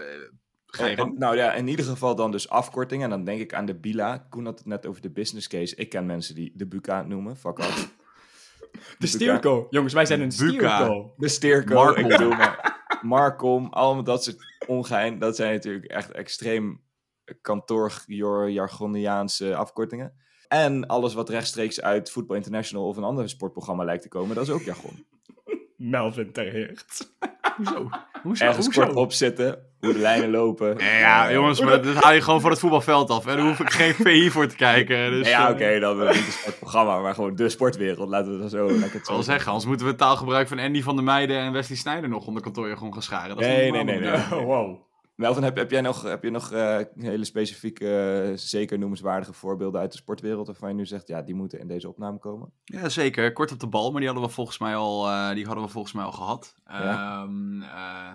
ga 0.71 0.85
je 0.85 0.91
En- 0.91 0.97
gang. 0.97 1.17
nou 1.17 1.35
ja, 1.35 1.53
in 1.53 1.67
ieder 1.67 1.85
geval 1.85 2.15
dan 2.15 2.31
dus 2.31 2.49
afkortingen. 2.49 3.03
En 3.03 3.09
dan 3.09 3.23
denk 3.23 3.41
ik 3.41 3.53
aan 3.53 3.65
de 3.65 3.75
BILA. 3.75 4.17
Koen 4.29 4.45
had 4.45 4.57
het 4.57 4.67
net 4.67 4.85
over 4.85 5.01
de 5.01 5.09
business 5.11 5.47
case. 5.47 5.75
Ik 5.75 5.89
ken 5.89 6.05
mensen 6.05 6.35
die 6.35 6.51
de 6.55 6.67
BUCA 6.67 7.01
noemen. 7.01 7.37
Fuck 7.37 7.59
off. 7.59 7.89
De 8.99 9.07
Steerco. 9.07 9.67
Jongens, 9.69 9.93
wij 9.93 10.05
zijn 10.05 10.21
een 10.21 10.31
Buka. 10.37 10.75
Steerco. 10.75 11.13
De 11.17 11.27
Steerco. 11.27 11.89
Ik 11.93 12.19
maar. 12.29 12.79
Marcom. 13.01 13.67
Allemaal 13.69 14.03
dat 14.03 14.23
soort 14.23 14.37
ongein. 14.67 15.19
Dat 15.19 15.35
zijn 15.35 15.53
natuurlijk 15.53 15.85
echt 15.85 16.11
extreem 16.11 16.81
kantoorjargoniaanse 17.41 19.55
afkortingen. 19.55 20.13
En 20.47 20.87
alles 20.87 21.13
wat 21.13 21.29
rechtstreeks 21.29 21.81
uit 21.81 22.11
Football 22.11 22.37
International 22.37 22.87
of 22.87 22.97
een 22.97 23.03
ander 23.03 23.29
sportprogramma 23.29 23.83
lijkt 23.83 24.03
te 24.03 24.09
komen. 24.09 24.35
Dat 24.35 24.47
is 24.47 24.53
ook 24.53 24.61
jargon. 24.61 25.05
Melvin 25.77 26.31
ter 26.31 26.51
Heert. 26.51 27.11
Hoezo? 27.63 27.89
Hoezo? 28.23 28.45
Ergens 28.45 28.65
Hoezo? 28.65 28.81
kort 28.81 28.95
opzetten. 28.95 29.59
Hoe 29.79 29.93
de 29.93 29.99
lijnen 29.99 30.29
lopen. 30.29 30.75
Ja, 30.77 30.97
ja, 30.97 31.27
Eh, 31.27 31.33
jongens, 31.33 31.61
maar 31.61 31.81
dat 31.81 31.95
haal 31.95 32.13
je 32.13 32.21
gewoon 32.21 32.41
van 32.41 32.49
het 32.49 32.59
voetbalveld 32.59 33.09
af. 33.09 33.25
En 33.25 33.37
daar 33.37 33.45
hoef 33.45 33.59
ik 33.59 33.69
geen 33.69 33.93
VI 34.05 34.29
voor 34.29 34.47
te 34.47 34.55
kijken. 34.55 35.11
Dus, 35.11 35.27
ja, 35.29 35.47
eh, 35.47 35.53
oké, 35.53 35.79
dan 35.79 35.97
wel 35.97 36.07
niet 36.07 36.25
een 36.25 36.31
sportprogramma, 36.31 36.99
maar 36.99 37.13
gewoon 37.13 37.35
de 37.35 37.49
sportwereld. 37.49 38.09
Laten 38.09 38.31
we 38.33 38.39
dat 38.41 38.49
zo 38.49 38.65
lekker 38.79 38.99
Ik 38.99 39.05
wil 39.05 39.23
zeggen, 39.23 39.47
anders 39.47 39.65
moeten 39.65 39.85
we 39.85 39.91
het 39.91 40.01
taalgebruik 40.01 40.47
van 40.47 40.59
Andy 40.59 40.81
van 40.81 40.95
der 40.95 41.03
Meijden 41.03 41.37
en 41.37 41.51
Wesley 41.51 41.77
Sneijder 41.77 42.09
nog 42.09 42.27
onder 42.27 42.41
kantoorjargon 42.43 42.93
gaan 42.93 43.01
scharen. 43.01 43.29
Dat 43.29 43.39
is 43.39 43.45
Nee, 43.45 43.71
nee, 43.71 43.83
nee, 43.83 43.99
nee. 43.99 44.13
Oh, 44.13 44.29
wow. 44.53 44.75
Melvin, 45.21 45.43
heb, 45.43 45.55
heb 45.55 45.71
jij 45.71 45.81
nog, 45.81 46.01
heb 46.01 46.23
je 46.23 46.29
nog 46.29 46.51
eh, 46.51 46.79
hele 46.95 47.25
specifieke, 47.25 48.21
eh, 48.29 48.37
zeker 48.37 48.79
noemenswaardige 48.79 49.33
voorbeelden 49.33 49.81
uit 49.81 49.91
de 49.91 49.97
sportwereld 49.97 50.47
waarvan 50.47 50.69
je 50.69 50.75
nu 50.75 50.85
zegt, 50.85 51.07
ja, 51.07 51.21
die 51.21 51.35
moeten 51.35 51.59
in 51.59 51.67
deze 51.67 51.89
opname 51.89 52.17
komen? 52.17 52.53
Ja, 52.63 52.89
zeker. 52.89 53.33
Kort 53.33 53.51
op 53.51 53.59
de 53.59 53.67
bal, 53.67 53.91
maar 53.91 53.99
die 53.99 54.09
hadden 54.09 54.27
we 54.27 54.33
volgens 54.33 54.57
mij 54.57 54.75
al, 54.75 55.09
eh, 55.09 55.33
die 55.33 55.45
hadden 55.45 55.63
we 55.63 55.69
volgens 55.69 55.93
mij 55.93 56.03
al 56.03 56.11
gehad. 56.11 56.55
Ja. 56.65 57.21
Ehm, 57.21 57.61
eh, 57.61 58.11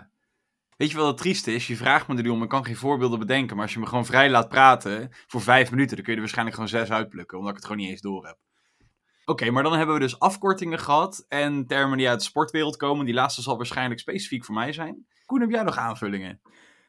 weet 0.77 0.91
je 0.91 0.97
wat 0.97 1.07
het 1.07 1.17
trieste 1.17 1.53
is? 1.53 1.67
Je 1.67 1.75
vraagt 1.75 2.07
me 2.07 2.23
erom, 2.23 2.43
ik 2.43 2.49
kan 2.49 2.65
geen 2.65 2.75
voorbeelden 2.75 3.19
bedenken. 3.19 3.55
Maar 3.55 3.65
als 3.65 3.73
je 3.73 3.79
me 3.79 3.85
gewoon 3.85 4.05
vrij 4.05 4.29
laat 4.29 4.49
praten 4.49 5.09
voor 5.27 5.41
vijf 5.41 5.71
minuten, 5.71 5.95
dan 5.95 6.05
kun 6.05 6.13
je 6.13 6.19
er 6.19 6.25
waarschijnlijk 6.25 6.55
gewoon 6.55 6.71
zes 6.71 6.91
uitplukken, 6.91 7.37
omdat 7.37 7.53
ik 7.53 7.57
het 7.57 7.67
gewoon 7.67 7.81
niet 7.81 7.91
eens 7.91 8.01
door 8.01 8.25
heb. 8.25 8.37
Oké, 9.25 9.51
maar 9.51 9.63
dan 9.63 9.73
hebben 9.73 9.95
we 9.95 10.01
dus 10.01 10.19
afkortingen 10.19 10.79
gehad 10.79 11.25
en 11.27 11.67
termen 11.67 11.97
die 11.97 12.09
uit 12.09 12.19
de 12.19 12.25
sportwereld 12.25 12.77
komen. 12.77 13.05
Die 13.05 13.13
laatste 13.13 13.41
zal 13.41 13.57
waarschijnlijk 13.57 13.99
specifiek 13.99 14.45
voor 14.45 14.55
mij 14.55 14.73
zijn. 14.73 15.05
Koen, 15.25 15.41
heb 15.41 15.49
jij 15.49 15.63
nog 15.63 15.77
aanvullingen? 15.77 16.41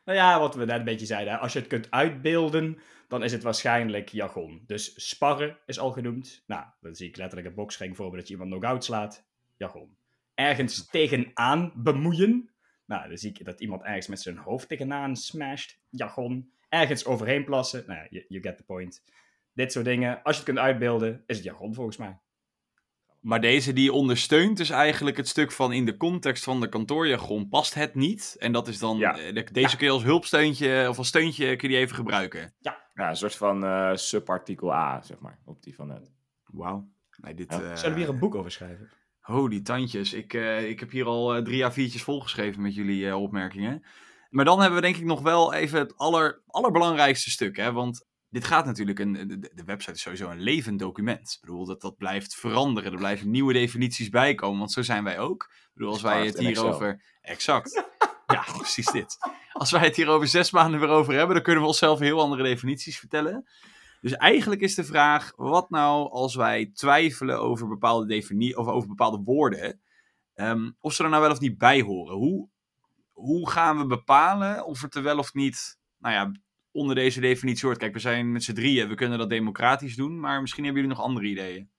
Nou 0.09 0.21
ja, 0.21 0.41
wat 0.41 0.55
we 0.55 0.65
net 0.65 0.79
een 0.79 0.85
beetje 0.85 1.07
zeiden. 1.07 1.41
Als 1.41 1.53
je 1.53 1.59
het 1.59 1.69
kunt 1.69 1.91
uitbeelden, 1.91 2.79
dan 3.09 3.25
is 3.25 3.33
het 3.33 3.43
waarschijnlijk 3.43 4.09
jargon. 4.09 4.63
Dus 4.67 5.09
sparren 5.09 5.59
is 5.67 5.79
al 5.79 5.91
genoemd. 5.91 6.45
Nou, 6.47 6.65
dan 6.81 6.95
zie 6.95 7.09
ik 7.09 7.17
letterlijk 7.17 7.49
een 7.49 7.55
boksring 7.55 7.97
voor 7.97 8.17
dat 8.17 8.27
je 8.27 8.33
iemand 8.33 8.51
knock-out 8.51 8.85
slaat. 8.85 9.27
Jargon. 9.57 9.97
Ergens 10.35 10.87
tegenaan 10.87 11.73
bemoeien. 11.77 12.51
Nou, 12.87 13.09
dan 13.09 13.19
zie 13.19 13.31
ik 13.31 13.45
dat 13.45 13.61
iemand 13.61 13.83
ergens 13.83 14.07
met 14.07 14.21
zijn 14.21 14.37
hoofd 14.37 14.69
tegenaan 14.69 15.17
smasht. 15.17 15.79
Jargon. 15.91 16.53
Ergens 16.69 17.05
overheen 17.05 17.45
plassen. 17.45 17.85
Nou 17.87 18.07
you 18.11 18.43
get 18.43 18.57
the 18.57 18.65
point. 18.65 19.03
Dit 19.53 19.73
soort 19.73 19.85
dingen. 19.85 20.23
Als 20.23 20.37
je 20.37 20.43
het 20.43 20.51
kunt 20.53 20.67
uitbeelden, 20.67 21.23
is 21.27 21.37
het 21.37 21.45
jargon 21.45 21.75
volgens 21.75 21.97
mij. 21.97 22.19
Maar 23.21 23.41
deze 23.41 23.73
die 23.73 23.93
ondersteunt 23.93 24.57
dus 24.57 24.71
eigenlijk 24.71 25.17
het 25.17 25.29
stuk 25.29 25.53
van 25.53 25.73
in 25.73 25.85
de 25.85 25.97
context 25.97 26.45
van 26.45 26.61
de 26.61 26.69
kantoorjargon 26.69 27.49
past 27.49 27.75
het 27.75 27.95
niet. 27.95 28.37
En 28.39 28.53
dat 28.53 28.69
is 28.69 28.79
dan, 28.79 28.99
Ja. 28.99 29.19
eh, 29.19 29.35
de- 29.35 29.53
deze 29.53 29.77
kun 29.77 29.87
je 29.87 29.93
als 29.93 30.03
hulpsteuntje 30.03 30.87
of 30.89 30.99
als 30.99 31.09
steuntje 31.09 31.45
kun 31.57 31.69
je 31.69 31.75
die 31.75 31.85
even 31.85 31.97
gebruiken. 31.97 32.55
Ja, 32.59 32.79
een 32.95 33.17
soort 33.17 33.37
van 33.37 33.65
eh, 33.65 33.91
subartikel 33.95 34.73
A, 34.75 35.03
zeg 35.03 35.19
maar, 35.19 35.39
op 35.45 35.63
die 35.63 35.75
van 35.75 35.87
net. 35.87 36.11
Wauw. 36.45 36.89
Nee, 37.17 37.35
dit, 37.35 37.53
Ja. 37.53 37.61
eh, 37.63 37.77
Zullen 37.77 37.95
we 37.95 38.01
hier 38.01 38.09
een 38.09 38.19
boek 38.19 38.35
over 38.35 38.51
schrijven? 38.51 38.91
Oh, 39.27 39.51
die 39.51 39.63
tandjes. 39.63 40.13
Ik, 40.13 40.35
eh, 40.35 40.69
ik 40.69 40.81
heb 40.81 40.91
hier 40.91 41.05
al 41.07 41.43
drie 41.43 41.65
A4'tjes 41.65 42.03
volgeschreven 42.03 42.63
met 42.63 42.75
jullie 42.75 43.09
eh, 43.09 43.21
opmerkingen. 43.23 43.85
Maar 44.31 44.45
dan 44.45 44.59
hebben 44.61 44.79
we 44.81 44.85
denk 44.85 44.97
ik 44.97 45.05
nog 45.05 45.21
wel 45.21 45.53
even 45.55 45.79
het 45.79 45.97
aller, 45.97 46.41
allerbelangrijkste 46.47 47.31
stuk. 47.31 47.57
Hè? 47.57 47.73
Want 47.73 48.07
dit 48.31 48.45
gaat 48.45 48.65
natuurlijk, 48.65 48.99
een, 48.99 49.13
de, 49.13 49.51
de 49.55 49.65
website 49.65 49.93
is 49.93 50.01
sowieso 50.01 50.31
een 50.31 50.41
levend 50.41 50.79
document. 50.79 51.33
Ik 51.33 51.41
bedoel, 51.41 51.65
dat, 51.65 51.81
dat 51.81 51.97
blijft 51.97 52.35
veranderen. 52.35 52.93
Er 52.93 52.99
blijven 52.99 53.31
nieuwe 53.31 53.53
definities 53.53 54.09
bij 54.09 54.35
komen, 54.35 54.59
want 54.59 54.73
zo 54.73 54.83
zijn 54.83 55.05
wij 55.05 55.19
ook. 55.19 55.43
Ik 55.43 55.71
bedoel, 55.75 55.91
als 55.91 56.03
wij 56.03 56.27
het 56.27 56.35
in 56.35 56.47
Excel. 56.47 56.65
hierover... 56.65 57.03
Exact. 57.21 57.83
Ja, 58.33 58.45
precies 58.57 58.91
dit. 58.91 59.19
Als 59.53 59.71
wij 59.71 59.81
het 59.81 59.97
hier 59.97 60.09
over 60.09 60.29
zes 60.29 60.51
maanden 60.51 60.81
weer 60.81 60.89
over 60.89 61.15
hebben, 61.15 61.35
dan 61.35 61.45
kunnen 61.45 61.63
we 61.63 61.69
onszelf 61.69 61.99
heel 61.99 62.21
andere 62.21 62.43
definities 62.43 62.99
vertellen. 62.99 63.49
Dus 64.01 64.13
eigenlijk 64.13 64.61
is 64.61 64.75
de 64.75 64.85
vraag, 64.85 65.33
wat 65.37 65.71
nou 65.71 66.11
als 66.11 66.35
wij 66.35 66.71
twijfelen 66.75 67.41
over 67.41 67.69
bepaalde 67.69 68.07
definities, 68.07 68.57
of 68.57 68.67
over 68.67 68.89
bepaalde 68.89 69.23
woorden, 69.25 69.81
ehm, 70.35 70.71
of 70.81 70.93
ze 70.93 71.05
er 71.05 71.11
nou 71.11 71.23
wel 71.23 71.31
of 71.31 71.41
niet 71.41 71.59
bij 71.59 71.81
horen? 71.81 72.17
Hoe, 72.17 72.49
hoe 73.13 73.51
gaan 73.51 73.79
we 73.79 73.87
bepalen 73.87 74.65
of 74.65 74.81
het 74.81 74.95
er 74.95 75.03
wel 75.03 75.19
of 75.19 75.35
niet, 75.35 75.79
nou 75.99 76.15
ja, 76.15 76.33
onder 76.73 76.95
deze 76.95 77.21
definitie 77.21 77.67
hoort? 77.67 77.79
Kijk, 77.79 77.93
we 77.93 77.99
zijn 77.99 78.33
met 78.33 78.45
z'n 78.45 78.53
drieën, 78.53 78.89
we 78.89 78.95
kunnen 78.95 79.19
dat 79.19 79.31
democratisch 79.31 79.97
doen, 79.97 80.21
maar 80.21 80.41
misschien 80.41 80.65
hebben 80.65 80.83
jullie 80.83 80.97
nog 80.97 81.07
andere 81.07 81.27
ideeën. 81.27 81.71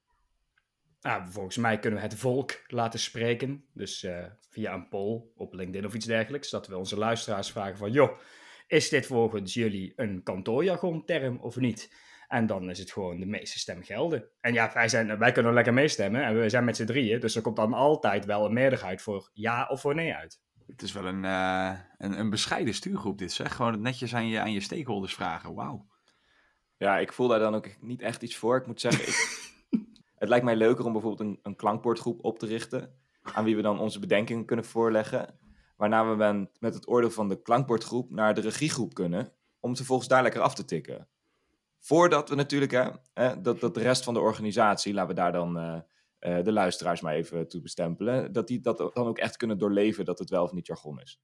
Nou, 1.02 1.32
volgens 1.32 1.58
mij 1.58 1.80
kunnen 1.80 2.00
we 2.00 2.06
het 2.06 2.16
volk 2.16 2.64
laten 2.68 3.00
spreken. 3.00 3.66
Dus 3.74 4.04
eh, 4.04 4.26
via 4.50 4.74
een 4.74 4.88
poll 4.88 5.22
op 5.36 5.54
LinkedIn 5.54 5.86
of 5.86 5.94
iets 5.94 6.06
dergelijks. 6.06 6.50
Dat 6.50 6.68
we 6.68 6.78
onze 6.78 6.98
luisteraars 6.98 7.52
vragen 7.52 7.78
van... 7.78 7.92
joh, 7.92 8.20
is 8.68 8.90
dit 8.90 9.06
volgens 9.06 9.54
jullie 9.54 9.94
een 9.96 10.24
kantoorjargon-term 10.24 11.38
of 11.38 11.56
niet? 11.58 12.08
En 12.28 12.46
dan 12.46 12.70
is 12.70 12.80
het 12.80 12.92
gewoon 12.92 13.20
de 13.20 13.26
meeste 13.26 13.60
stem 13.60 13.84
gelden. 13.84 14.30
En 14.42 14.54
ja, 14.54 14.72
wij, 14.74 14.88
zijn, 14.88 15.18
wij 15.18 15.32
kunnen 15.32 15.54
lekker 15.54 15.74
meestemmen. 15.74 16.24
En 16.24 16.40
we 16.40 16.50
zijn 16.50 16.64
met 16.64 16.76
z'n 16.76 16.86
drieën. 16.86 17.20
Dus 17.20 17.36
er 17.36 17.42
komt 17.42 17.56
dan 17.56 17.74
altijd 17.74 18.26
wel 18.26 18.46
een 18.46 18.54
meerderheid 18.54 19.02
voor 19.02 19.30
ja 19.34 19.68
of 19.68 19.82
voor 19.82 19.96
nee 19.96 20.14
uit. 20.14 20.42
Het 20.72 20.82
is 20.82 20.92
wel 20.92 21.06
een, 21.06 21.26
eh, 21.26 21.80
een, 21.98 22.20
een 22.20 22.30
bescheiden 22.30 22.74
stuurgroep 22.74 23.18
dit, 23.18 23.32
zeg. 23.32 23.56
Gewoon 23.56 23.82
netjes 23.82 24.16
aan 24.16 24.28
je, 24.28 24.40
aan 24.40 24.52
je 24.52 24.60
stakeholders 24.60 25.14
vragen. 25.14 25.54
Wauw. 25.54 25.88
Ja, 26.78 26.98
ik 26.98 27.14
voel 27.14 27.28
daar 27.28 27.40
dan 27.40 27.56
ook 27.56 27.82
niet 27.82 28.02
echt 28.02 28.22
iets 28.22 28.36
voor. 28.36 28.58
Ik 28.58 28.68
moet 28.68 28.82
zeggen, 28.82 29.08
ik, 29.08 29.50
het 30.22 30.30
lijkt 30.30 30.46
mij 30.46 30.56
leuker 30.56 30.86
om 30.86 30.92
bijvoorbeeld 30.92 31.30
een, 31.30 31.40
een 31.44 31.56
klankbordgroep 31.56 32.24
op 32.24 32.40
te 32.40 32.46
richten. 32.46 32.94
Aan 33.22 33.44
wie 33.44 33.56
we 33.56 33.62
dan 33.62 33.80
onze 33.80 34.00
bedenkingen 34.00 34.46
kunnen 34.46 34.66
voorleggen. 34.66 35.40
Waarna 35.78 36.16
we 36.16 36.48
met 36.60 36.74
het 36.74 36.88
oordeel 36.88 37.12
van 37.12 37.28
de 37.28 37.42
klankbordgroep 37.42 38.12
naar 38.12 38.34
de 38.34 38.42
regiegroep 38.42 38.94
kunnen. 38.94 39.34
Om 39.60 39.76
ze 39.76 39.86
volgens 39.86 40.08
daar 40.08 40.24
lekker 40.24 40.42
af 40.42 40.56
te 40.56 40.66
tikken. 40.66 41.08
Voordat 41.80 42.30
we 42.30 42.36
natuurlijk, 42.36 42.72
hè, 42.72 42.90
hè, 43.14 43.42
dat, 43.42 43.60
dat 43.60 43.74
de 43.74 43.82
rest 43.82 44.04
van 44.04 44.14
de 44.14 44.20
organisatie, 44.20 44.94
laten 44.94 45.16
we 45.16 45.22
daar 45.22 45.32
dan 45.32 45.58
eh, 45.58 45.80
eh, 46.20 46.44
de 46.44 46.52
luisteraars 46.52 47.02
maar 47.02 47.14
even 47.14 47.48
toe 47.48 47.62
bestempelen. 47.62 48.32
Dat 48.32 48.48
die 48.48 48.60
dat 48.60 48.78
dan 48.78 48.92
ook 48.94 49.18
echt 49.18 49.38
kunnen 49.38 49.58
doorleven 49.58 50.06
dat 50.06 50.20
het 50.20 50.30
wel 50.30 50.44
of 50.44 50.52
niet 50.52 50.68
jargon 50.68 51.00
is. 51.02 51.20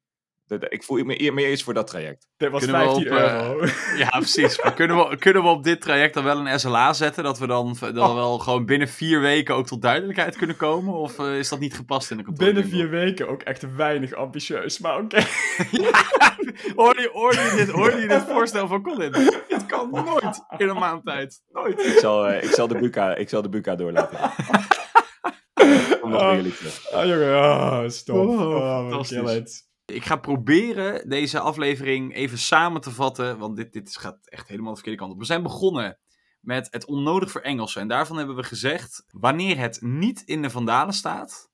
De- 0.47 0.57
de- 0.57 0.69
ik 0.69 0.83
voel 0.83 1.03
me 1.03 1.21
eer- 1.21 1.33
meer 1.33 1.51
iets 1.51 1.63
voor 1.63 1.73
dat 1.73 1.87
traject. 1.87 2.27
Dit 2.37 2.51
was 2.51 2.63
Kunnen 2.63 2.81
we 2.81 2.85
15 2.87 3.11
op, 3.11 3.17
eh, 3.17 3.47
euro. 3.49 3.65
Ja, 4.03 4.09
precies. 4.09 4.61
Maar 4.63 4.73
kunnen 4.73 4.97
we, 5.09 5.17
kunnen 5.17 5.41
we 5.43 5.47
op 5.49 5.63
dit 5.63 5.81
traject 5.81 6.13
dan 6.13 6.23
wel 6.23 6.47
een 6.47 6.59
SLA 6.59 6.93
zetten? 6.93 7.23
Dat 7.23 7.39
we 7.39 7.47
dan, 7.47 7.75
dan 7.79 7.97
Oh. 8.09 8.13
wel 8.15 8.37
gewoon 8.39 8.65
binnen 8.65 8.87
vier 8.87 9.19
weken 9.21 9.55
ook 9.55 9.67
tot 9.67 9.81
duidelijkheid 9.81 10.35
kunnen 10.35 10.55
komen? 10.55 10.93
Of 10.93 11.19
eh, 11.19 11.37
is 11.37 11.49
dat 11.49 11.59
niet 11.59 11.75
gepast 11.75 12.11
in 12.11 12.17
de 12.17 12.23
controle? 12.23 12.53
Binnen 12.53 12.71
vier 12.71 12.89
weken 12.89 13.27
ook 13.27 13.41
echt 13.41 13.75
weinig 13.75 14.13
ambitieus, 14.13 14.79
maar 14.79 14.97
oké. 14.99 15.17
Hoorde 16.75 17.01
je, 17.01 17.09
hoorde, 17.13 17.39
je 17.41 17.53
dit, 17.55 17.69
hoorde 17.69 17.97
je 17.97 18.07
dit 18.07 18.21
voorstel 18.23 18.67
van 18.67 18.81
Colin? 18.81 19.11
Dit 19.49 19.65
kan 19.65 19.89
nooit 19.91 20.43
in 20.57 20.69
een 20.69 20.77
maand 20.79 21.05
tijd. 21.05 21.41
Nooit. 21.51 21.85
Ik 21.85 21.97
zal, 21.99 22.27
eh, 22.27 22.43
ik 22.43 22.49
zal 22.49 22.67
de 22.67 22.77
buka, 22.77 23.15
ik 23.15 23.29
zal 23.29 23.41
de 23.41 23.49
buka 23.49 23.75
doorlaten. 23.75 24.19
Ah 26.91 27.05
jongen, 27.07 27.41
ah, 27.41 27.89
stop. 27.89 28.15
Oh, 28.15 28.89
Oh. 28.89 29.43
Ik 29.85 30.03
ga 30.05 30.15
proberen 30.15 31.09
deze 31.09 31.39
aflevering 31.39 32.15
even 32.15 32.37
samen 32.37 32.81
te 32.81 32.91
vatten, 32.91 33.37
want 33.37 33.55
dit, 33.55 33.73
dit 33.73 33.97
gaat 33.97 34.27
echt 34.27 34.47
helemaal 34.47 34.69
de 34.69 34.75
verkeerde 34.75 34.99
kant 34.99 35.11
op. 35.13 35.19
We 35.19 35.25
zijn 35.25 35.43
begonnen 35.43 35.99
met 36.39 36.67
het 36.71 36.85
onnodig 36.85 37.31
verengelsen. 37.31 37.81
En 37.81 37.87
daarvan 37.87 38.17
hebben 38.17 38.35
we 38.35 38.43
gezegd, 38.43 39.05
wanneer 39.11 39.57
het 39.57 39.81
niet 39.81 40.21
in 40.21 40.41
de 40.41 40.49
vandalen 40.49 40.93
staat, 40.93 41.51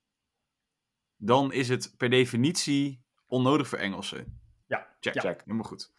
dan 1.18 1.54
is 1.54 1.70
het 1.70 1.94
per 1.98 2.10
definitie 2.10 3.04
onnodig 3.28 3.68
verengelsen. 3.68 4.42
Ja, 4.68 4.88
Check, 5.00 5.14
ja. 5.14 5.22
Check. 5.22 5.42
helemaal 5.46 5.68
goed. 5.68 5.92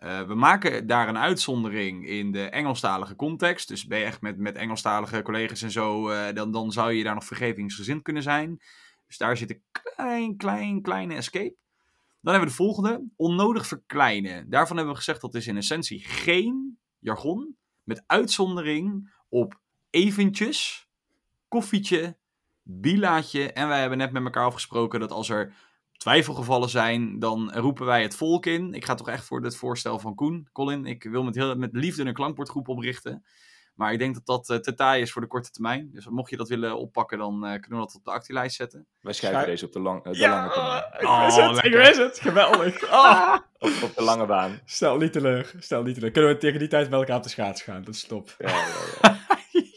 Eh, 0.00 0.22
we 0.22 0.34
maken 0.34 0.86
daar 0.86 1.08
een 1.08 1.18
uitzondering 1.18 2.06
in 2.06 2.32
de 2.32 2.44
Engelstalige 2.44 3.16
context. 3.16 3.68
Dus 3.68 3.86
ben 3.86 3.98
je 3.98 4.04
echt 4.04 4.20
met, 4.20 4.38
met 4.38 4.56
Engelstalige 4.56 5.22
collega's 5.22 5.62
en 5.62 5.70
zo, 5.70 6.08
eh, 6.08 6.34
dan, 6.34 6.52
dan 6.52 6.72
zou 6.72 6.92
je 6.92 7.04
daar 7.04 7.14
nog 7.14 7.24
vergevingsgezind 7.24 8.02
kunnen 8.02 8.22
zijn. 8.22 8.60
Dus 9.06 9.18
daar 9.18 9.36
zit 9.36 9.50
een 9.50 9.62
klein, 9.70 10.36
klein, 10.36 10.82
kleine 10.82 11.14
escape. 11.14 11.54
Dan 12.20 12.32
hebben 12.32 12.40
we 12.40 12.56
de 12.56 12.62
volgende, 12.62 13.04
onnodig 13.16 13.66
verkleinen. 13.66 14.50
Daarvan 14.50 14.76
hebben 14.76 14.94
we 14.94 15.00
gezegd 15.00 15.20
dat 15.20 15.34
is 15.34 15.46
in 15.46 15.56
essentie 15.56 16.00
geen 16.04 16.78
jargon, 16.98 17.56
met 17.84 18.02
uitzondering 18.06 19.14
op 19.28 19.60
eventjes, 19.90 20.88
koffietje, 21.48 22.16
bilaatje. 22.62 23.52
En 23.52 23.68
wij 23.68 23.80
hebben 23.80 23.98
net 23.98 24.12
met 24.12 24.24
elkaar 24.24 24.44
afgesproken 24.44 25.00
dat 25.00 25.10
als 25.10 25.28
er 25.28 25.54
twijfelgevallen 26.00 26.68
zijn, 26.68 27.18
dan 27.18 27.52
roepen 27.54 27.86
wij 27.86 28.02
het 28.02 28.16
volk 28.16 28.46
in. 28.46 28.74
Ik 28.74 28.84
ga 28.84 28.94
toch 28.94 29.08
echt 29.08 29.24
voor 29.24 29.42
het 29.42 29.56
voorstel 29.56 29.98
van 29.98 30.14
Koen, 30.14 30.48
Colin. 30.52 30.86
Ik 30.86 31.02
wil 31.02 31.22
met, 31.22 31.34
heel, 31.34 31.54
met 31.56 31.72
liefde 31.72 32.04
een 32.04 32.12
klankbordgroep 32.14 32.68
oprichten. 32.68 33.24
Maar 33.74 33.92
ik 33.92 33.98
denk 33.98 34.14
dat 34.14 34.26
dat 34.26 34.48
eh, 34.50 34.56
te 34.56 34.74
taai 34.74 35.02
is 35.02 35.12
voor 35.12 35.22
de 35.22 35.28
korte 35.28 35.50
termijn. 35.50 35.90
Dus 35.92 36.06
mocht 36.08 36.30
je 36.30 36.36
dat 36.36 36.48
willen 36.48 36.78
oppakken, 36.78 37.18
dan 37.18 37.34
eh, 37.46 37.60
kunnen 37.60 37.78
we 37.80 37.86
dat 37.86 37.94
op 37.94 38.04
de 38.04 38.10
actielijst 38.10 38.56
zetten. 38.56 38.86
Wij 39.00 39.12
schrijven 39.12 39.46
deze 39.46 39.66
op 39.66 39.72
de, 39.72 39.80
lang, 39.80 40.04
eh, 40.04 40.12
de 40.12 40.18
Ja, 40.18 40.30
lange 40.30 40.52
termijn. 40.52 40.84
ik 40.98 41.06
Oh, 41.06 41.24
wist 41.24 41.36
het, 41.36 41.64
ik 41.64 41.72
wist 41.72 41.96
het. 41.98 42.20
Geweldig. 42.20 42.82
Ah. 42.90 43.38
Op, 43.58 43.70
op 43.82 43.96
de 43.96 44.02
lange 44.02 44.26
baan. 44.26 44.60
Stel 44.64 44.96
niet 44.96 45.12
teleur, 45.12 45.52
stel 45.58 45.82
niet 45.82 45.94
teleur. 45.94 46.10
Kunnen 46.10 46.30
we 46.30 46.36
tegen 46.38 46.58
die 46.58 46.68
tijd 46.68 46.90
bij 46.90 46.98
elkaar 46.98 47.16
op 47.16 47.22
de 47.22 47.28
schaats 47.28 47.62
gaan? 47.62 47.82
Dat 47.84 47.94
is 47.94 48.04
top. 48.04 48.34
Ja, 48.38 48.64
ja. 49.02 49.18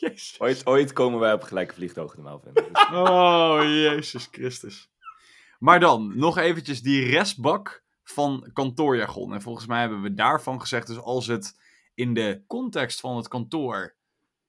Ooit, 0.38 0.66
ooit 0.66 0.94
komen 0.94 1.20
wij 1.20 1.34
op 1.34 1.42
gelijke 1.42 1.74
vliegtuigte, 1.74 2.22
Melvin. 2.22 2.54
Dus- 2.54 2.90
Oh, 2.92 3.60
Jezus 3.64 4.28
Christus. 4.32 4.92
Maar 5.64 5.80
dan, 5.80 6.18
nog 6.18 6.38
eventjes 6.38 6.82
die 6.82 7.06
restbak 7.06 7.84
van 8.04 8.50
kantoorjargon. 8.54 9.34
En 9.34 9.42
volgens 9.42 9.66
mij 9.66 9.80
hebben 9.80 10.02
we 10.02 10.14
daarvan 10.14 10.62
gezegd, 10.62 10.88
dus 10.88 10.98
als 10.98 11.28
het 11.28 11.60
in 11.94 12.14
de 12.14 12.44
context 12.48 13.00
van 13.00 13.16
het 13.16 13.28
kantoor 13.28 13.96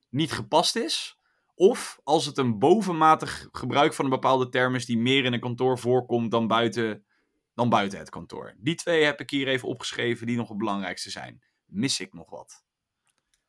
niet 0.09 0.33
gepast 0.33 0.77
is, 0.77 1.19
of 1.55 2.01
als 2.05 2.27
het 2.27 2.39
een 2.39 2.59
bovenmatig 2.59 3.49
gebruik 3.53 3.95
van 3.95 4.05
een 4.05 4.11
bepaalde 4.11 4.49
term 4.49 4.75
is 4.75 4.87
die 4.87 4.99
meer 4.99 5.25
in 5.25 5.33
een 5.33 5.41
kantoor 5.41 5.79
voorkomt 5.79 6.31
dan 6.31 6.47
buiten, 6.47 7.05
dan 7.55 7.69
buiten 7.69 7.99
het 7.99 8.11
kantoor. 8.11 8.55
Die 8.59 8.75
twee 8.75 9.05
heb 9.05 9.21
ik 9.21 9.31
hier 9.31 9.49
even 9.49 9.69
opgeschreven 9.69 10.27
die 10.27 10.37
nog 10.37 10.49
het 10.49 10.59
belangrijkste 10.59 11.11
zijn. 11.11 11.43
Mis 11.65 12.01
ik 12.01 12.15
nog 12.15 12.31
wat? 12.31 12.65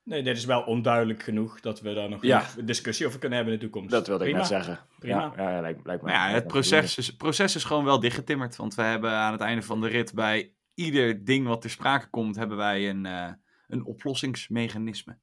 Nee, 0.06 0.24
dit 0.24 0.38
is 0.38 0.46
wel 0.46 0.62
onduidelijk 0.62 1.24
genoeg 1.24 1.60
dat 1.60 1.82
we 1.82 1.94
daar 1.94 2.10
nog 2.10 2.22
Ja. 2.24 2.46
een 2.58 2.66
discussie 2.66 3.06
over 3.08 3.20
kunnen 3.20 3.38
hebben 3.38 3.56
in 3.56 3.60
de 3.60 3.66
toekomst. 3.70 3.92
Dat 3.92 4.08
wilde 4.08 4.28
ik 4.28 4.36
net 4.36 4.48
zeggen. 4.48 4.80
Prima. 5.00 5.34
Ja, 5.36 5.52
ja, 5.52 5.62
lijkt, 5.62 5.86
lijkt 5.86 6.04
me. 6.04 6.10
Maar 6.10 6.30
ja, 6.30 6.34
het 6.34 6.48
proces 6.48 6.98
is, 6.98 7.16
proces 7.16 7.56
is 7.56 7.64
gewoon 7.64 7.84
wel 7.84 8.00
dichtgetimmerd. 8.00 8.56
Want 8.56 8.76
we 8.76 8.82
hebben 8.82 9.12
aan 9.12 9.32
het 9.32 9.42
einde 9.42 9.62
van 9.62 9.82
de 9.82 9.88
rit 9.88 10.14
bij 10.14 10.54
ieder 10.74 11.26
ding 11.26 11.48
wat 11.48 11.62
ter 11.62 11.70
sprake 11.70 12.10
komt, 12.10 12.36
hebben 12.36 12.58
wij 12.58 12.90
een, 12.90 13.06
eh, 13.06 13.32
een 13.68 13.86
oplossingsmechanisme. 13.86 15.18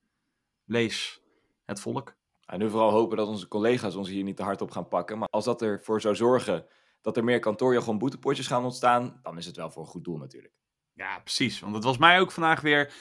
Lees 0.65 1.21
het 1.65 1.81
volk. 1.81 2.15
En 2.47 2.59
nu 2.59 2.71
vooral 2.71 2.91
hopen 2.91 3.17
dat 3.17 3.29
onze 3.29 3.49
collega's 3.49 3.95
ons 3.95 4.09
hier 4.09 4.23
niet 4.25 4.37
te 4.37 4.43
hard 4.43 4.61
op 4.61 4.71
gaan 4.71 4.89
pakken. 4.89 5.19
Maar 5.19 5.29
als 5.31 5.45
dat 5.45 5.63
ervoor 5.63 6.01
zou 6.01 6.15
zorgen 6.15 6.67
dat 7.01 7.17
er 7.17 7.25
meer 7.25 7.39
kantoorjargon 7.39 7.99
boetepotjes 7.99 8.47
gaan 8.47 8.65
ontstaan, 8.65 9.19
dan 9.23 9.39
is 9.39 9.47
het 9.47 9.57
wel 9.57 9.71
voor 9.71 9.83
een 9.83 9.89
goed 9.89 10.05
doel 10.05 10.17
natuurlijk. 10.17 10.55
Ja, 10.95 11.19
precies. 11.19 11.61
Want 11.61 11.75
het 11.75 11.85
was 11.85 11.99
mij 11.99 12.21
ook 12.21 12.31
vandaag 12.33 12.61
weer 12.61 12.93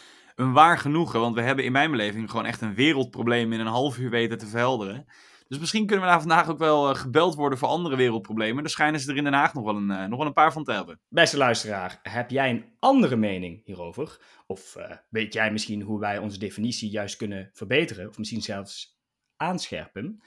een 0.41 0.54
waar 0.54 0.77
genoegen. 0.77 1.19
Want 1.19 1.36
we 1.36 1.41
hebben 1.41 1.65
in 1.65 1.71
mijn 1.71 1.91
beleving 1.91 2.30
gewoon 2.30 2.45
echt 2.45 2.62
een 2.62 2.75
wereldprobleem 2.75 3.54
in 3.54 3.60
een 3.60 3.67
half 3.67 3.97
uur 3.97 4.10
weten 4.10 4.38
te 4.38 4.47
verhelderen. 4.47 5.06
Dus 5.51 5.60
misschien 5.60 5.86
kunnen 5.86 6.06
we 6.06 6.12
daar 6.12 6.19
vandaag 6.19 6.49
ook 6.49 6.58
wel 6.58 6.89
eh, 6.89 6.95
gebeld 6.95 7.36
worden 7.36 7.58
voor 7.58 7.67
andere 7.67 7.95
wereldproblemen. 7.95 8.63
Daar 8.63 8.71
schijnen 8.71 8.99
ze 8.99 9.12
er 9.12 9.17
in 9.17 9.23
Den 9.23 9.34
Haag 9.34 9.54
nog 9.54 9.63
wel 9.63 9.75
een, 9.75 9.91
eh, 9.91 10.06
nog 10.06 10.17
wel 10.17 10.27
een 10.27 10.34
paar 10.34 10.54
van 10.54 10.63
te 10.63 10.71
hebben. 10.71 10.99
Beste 11.10 11.38
luisteraar, 11.38 11.99
heb 12.04 12.30
jij 12.30 12.49
een 12.49 12.65
andere 12.80 13.15
mening 13.15 13.65
hierover? 13.65 14.19
Of 14.47 14.75
eh, 14.75 14.97
weet 15.10 15.34
jij 15.34 15.51
misschien 15.51 15.82
hoe 15.82 15.99
wij 15.99 16.17
onze 16.17 16.39
definitie 16.39 16.89
juist 16.89 17.15
kunnen 17.15 17.49
verbeteren? 17.54 18.10
Of 18.10 18.17
misschien 18.17 18.41
zelfs 18.41 18.99
aanscherpen? 19.36 20.21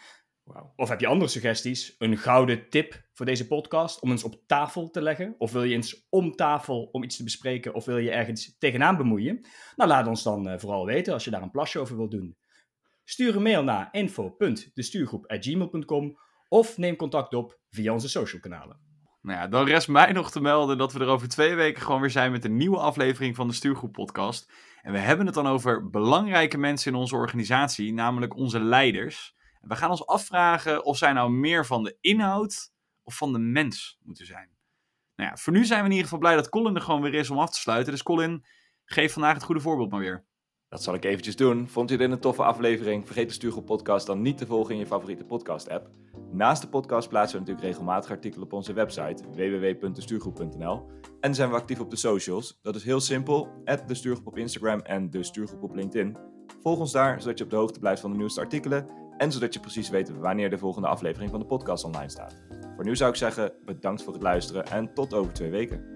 Of 0.76 0.88
heb 0.88 1.00
je 1.00 1.06
andere 1.06 1.30
suggesties? 1.30 1.94
Een 1.98 2.16
gouden 2.16 2.68
tip 2.68 3.02
voor 3.12 3.26
deze 3.26 3.46
podcast 3.46 4.00
om 4.00 4.10
eens 4.10 4.24
op 4.24 4.42
tafel 4.46 4.90
te 4.90 5.02
leggen? 5.02 5.34
Of 5.38 5.52
wil 5.52 5.62
je 5.62 5.74
eens 5.74 6.06
om 6.08 6.32
tafel 6.32 6.88
om 6.92 7.02
iets 7.02 7.16
te 7.16 7.24
bespreken? 7.24 7.74
Of 7.74 7.84
wil 7.84 7.98
je 7.98 8.10
ergens 8.10 8.58
tegenaan 8.58 8.96
bemoeien? 8.96 9.46
Nou, 9.76 9.90
laat 9.90 10.06
ons 10.06 10.22
dan 10.22 10.48
eh, 10.48 10.58
vooral 10.58 10.86
weten 10.86 11.12
als 11.12 11.24
je 11.24 11.30
daar 11.30 11.42
een 11.42 11.50
plasje 11.50 11.78
over 11.78 11.96
wilt 11.96 12.10
doen. 12.10 12.36
Stuur 13.04 13.36
een 13.36 13.42
mail 13.42 13.62
naar 13.62 13.88
info.destuurgroep.gmail.com 13.92 16.18
of 16.48 16.78
neem 16.78 16.96
contact 16.96 17.34
op 17.34 17.58
via 17.70 17.92
onze 17.92 18.08
social 18.08 18.40
kanalen. 18.40 18.80
Nou 19.20 19.38
ja, 19.38 19.48
dan 19.48 19.66
rest 19.66 19.88
mij 19.88 20.12
nog 20.12 20.30
te 20.30 20.40
melden 20.40 20.78
dat 20.78 20.92
we 20.92 21.00
er 21.00 21.06
over 21.06 21.28
twee 21.28 21.54
weken 21.54 21.82
gewoon 21.82 22.00
weer 22.00 22.10
zijn 22.10 22.32
met 22.32 22.44
een 22.44 22.56
nieuwe 22.56 22.78
aflevering 22.78 23.36
van 23.36 23.48
de 23.48 23.54
Stuurgroep 23.54 23.92
Podcast. 23.92 24.52
En 24.82 24.92
we 24.92 24.98
hebben 24.98 25.26
het 25.26 25.34
dan 25.34 25.46
over 25.46 25.90
belangrijke 25.90 26.58
mensen 26.58 26.92
in 26.92 26.98
onze 26.98 27.16
organisatie, 27.16 27.92
namelijk 27.92 28.36
onze 28.36 28.60
leiders. 28.60 29.34
We 29.66 29.76
gaan 29.76 29.90
ons 29.90 30.06
afvragen 30.06 30.84
of 30.84 30.96
zij 30.96 31.12
nou 31.12 31.30
meer 31.30 31.66
van 31.66 31.84
de 31.84 31.96
inhoud 32.00 32.72
of 33.02 33.16
van 33.16 33.32
de 33.32 33.38
mens 33.38 33.98
moeten 34.02 34.26
zijn. 34.26 34.48
Nou 35.16 35.30
ja, 35.30 35.36
voor 35.36 35.52
nu 35.52 35.64
zijn 35.64 35.78
we 35.78 35.84
in 35.84 35.90
ieder 35.90 36.04
geval 36.04 36.18
blij 36.18 36.34
dat 36.34 36.48
Colin 36.48 36.74
er 36.74 36.80
gewoon 36.80 37.02
weer 37.02 37.14
is 37.14 37.30
om 37.30 37.38
af 37.38 37.50
te 37.50 37.60
sluiten. 37.60 37.92
Dus 37.92 38.02
Colin, 38.02 38.44
geef 38.84 39.12
vandaag 39.12 39.34
het 39.34 39.42
goede 39.42 39.60
voorbeeld 39.60 39.90
maar 39.90 40.00
weer. 40.00 40.24
Dat 40.68 40.82
zal 40.82 40.94
ik 40.94 41.04
eventjes 41.04 41.36
doen. 41.36 41.68
Vond 41.68 41.90
je 41.90 41.96
dit 41.96 42.10
een 42.10 42.20
toffe 42.20 42.42
aflevering? 42.42 43.06
Vergeet 43.06 43.28
de 43.28 43.34
Stuurgroep 43.34 43.66
podcast 43.66 44.06
dan 44.06 44.22
niet 44.22 44.38
te 44.38 44.46
volgen 44.46 44.72
in 44.74 44.80
je 44.80 44.86
favoriete 44.86 45.24
podcast 45.24 45.68
app. 45.68 45.90
Naast 46.32 46.62
de 46.62 46.68
podcast 46.68 47.08
plaatsen 47.08 47.38
we 47.38 47.44
natuurlijk 47.44 47.66
regelmatig 47.66 48.10
artikelen 48.10 48.44
op 48.44 48.52
onze 48.52 48.72
website 48.72 49.22
www.destuurgroep.nl 49.30 50.86
En 51.20 51.34
zijn 51.34 51.50
we 51.50 51.54
actief 51.56 51.80
op 51.80 51.90
de 51.90 51.96
socials. 51.96 52.58
Dat 52.62 52.74
is 52.74 52.84
heel 52.84 53.00
simpel. 53.00 53.62
de 53.86 53.94
Stuurgroep 53.94 54.26
op 54.26 54.38
Instagram 54.38 54.80
en 54.80 55.10
de 55.10 55.22
Stuurgroep 55.22 55.62
op 55.62 55.74
LinkedIn. 55.74 56.16
Volg 56.62 56.78
ons 56.78 56.92
daar, 56.92 57.20
zodat 57.20 57.38
je 57.38 57.44
op 57.44 57.50
de 57.50 57.56
hoogte 57.56 57.78
blijft 57.78 58.00
van 58.00 58.10
de 58.10 58.16
nieuwste 58.16 58.40
artikelen 58.40 59.03
en 59.16 59.32
zodat 59.32 59.54
je 59.54 59.60
precies 59.60 59.88
weet 59.88 60.18
wanneer 60.18 60.50
de 60.50 60.58
volgende 60.58 60.88
aflevering 60.88 61.30
van 61.30 61.40
de 61.40 61.46
podcast 61.46 61.84
online 61.84 62.08
staat. 62.08 62.36
Voor 62.74 62.84
nu 62.84 62.96
zou 62.96 63.10
ik 63.10 63.16
zeggen, 63.16 63.52
bedankt 63.64 64.02
voor 64.02 64.12
het 64.12 64.22
luisteren 64.22 64.66
en 64.66 64.94
tot 64.94 65.14
over 65.14 65.32
twee 65.32 65.50
weken. 65.50 65.94